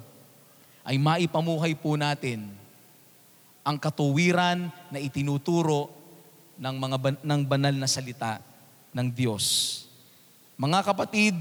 ay 0.84 0.99
maipamuhay 0.99 1.72
po 1.78 1.95
natin 1.95 2.51
ang 3.64 3.80
katuwiran 3.80 4.68
na 4.92 4.99
itinuturo 5.01 5.88
ng 6.61 6.74
mga 6.76 6.97
ban- 7.01 7.22
ng 7.24 7.40
banal 7.47 7.72
na 7.72 7.88
salita 7.88 8.42
ng 8.92 9.09
Diyos. 9.09 9.86
Mga 10.61 10.84
kapatid, 10.84 11.34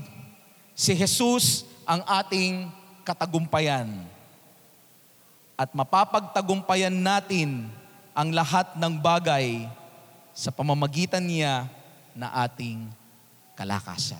si 0.71 0.95
Jesus 0.95 1.67
ang 1.83 1.99
ating 2.07 2.71
katagumpayan. 3.03 4.12
At 5.63 5.71
mapapagtagumpayan 5.71 6.91
natin 6.91 7.71
ang 8.11 8.35
lahat 8.35 8.75
ng 8.75 8.99
bagay 8.99 9.63
sa 10.35 10.51
pamamagitan 10.51 11.23
niya 11.23 11.71
na 12.11 12.35
ating 12.43 12.91
kalakasan. 13.55 14.19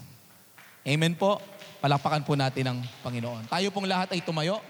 Amen 0.88 1.12
po. 1.20 1.44
Palakpakan 1.84 2.24
po 2.24 2.40
natin 2.40 2.72
ang 2.72 2.80
Panginoon. 3.04 3.52
Tayo 3.52 3.68
pong 3.76 3.92
lahat 3.92 4.16
ay 4.16 4.24
tumayo. 4.24 4.64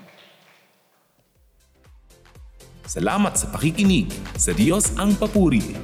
Salamat 2.90 3.38
sa 3.38 3.54
pakikinig. 3.54 4.10
Sa 4.34 4.50
Diyos 4.50 4.98
ang 4.98 5.14
papuri. 5.14 5.78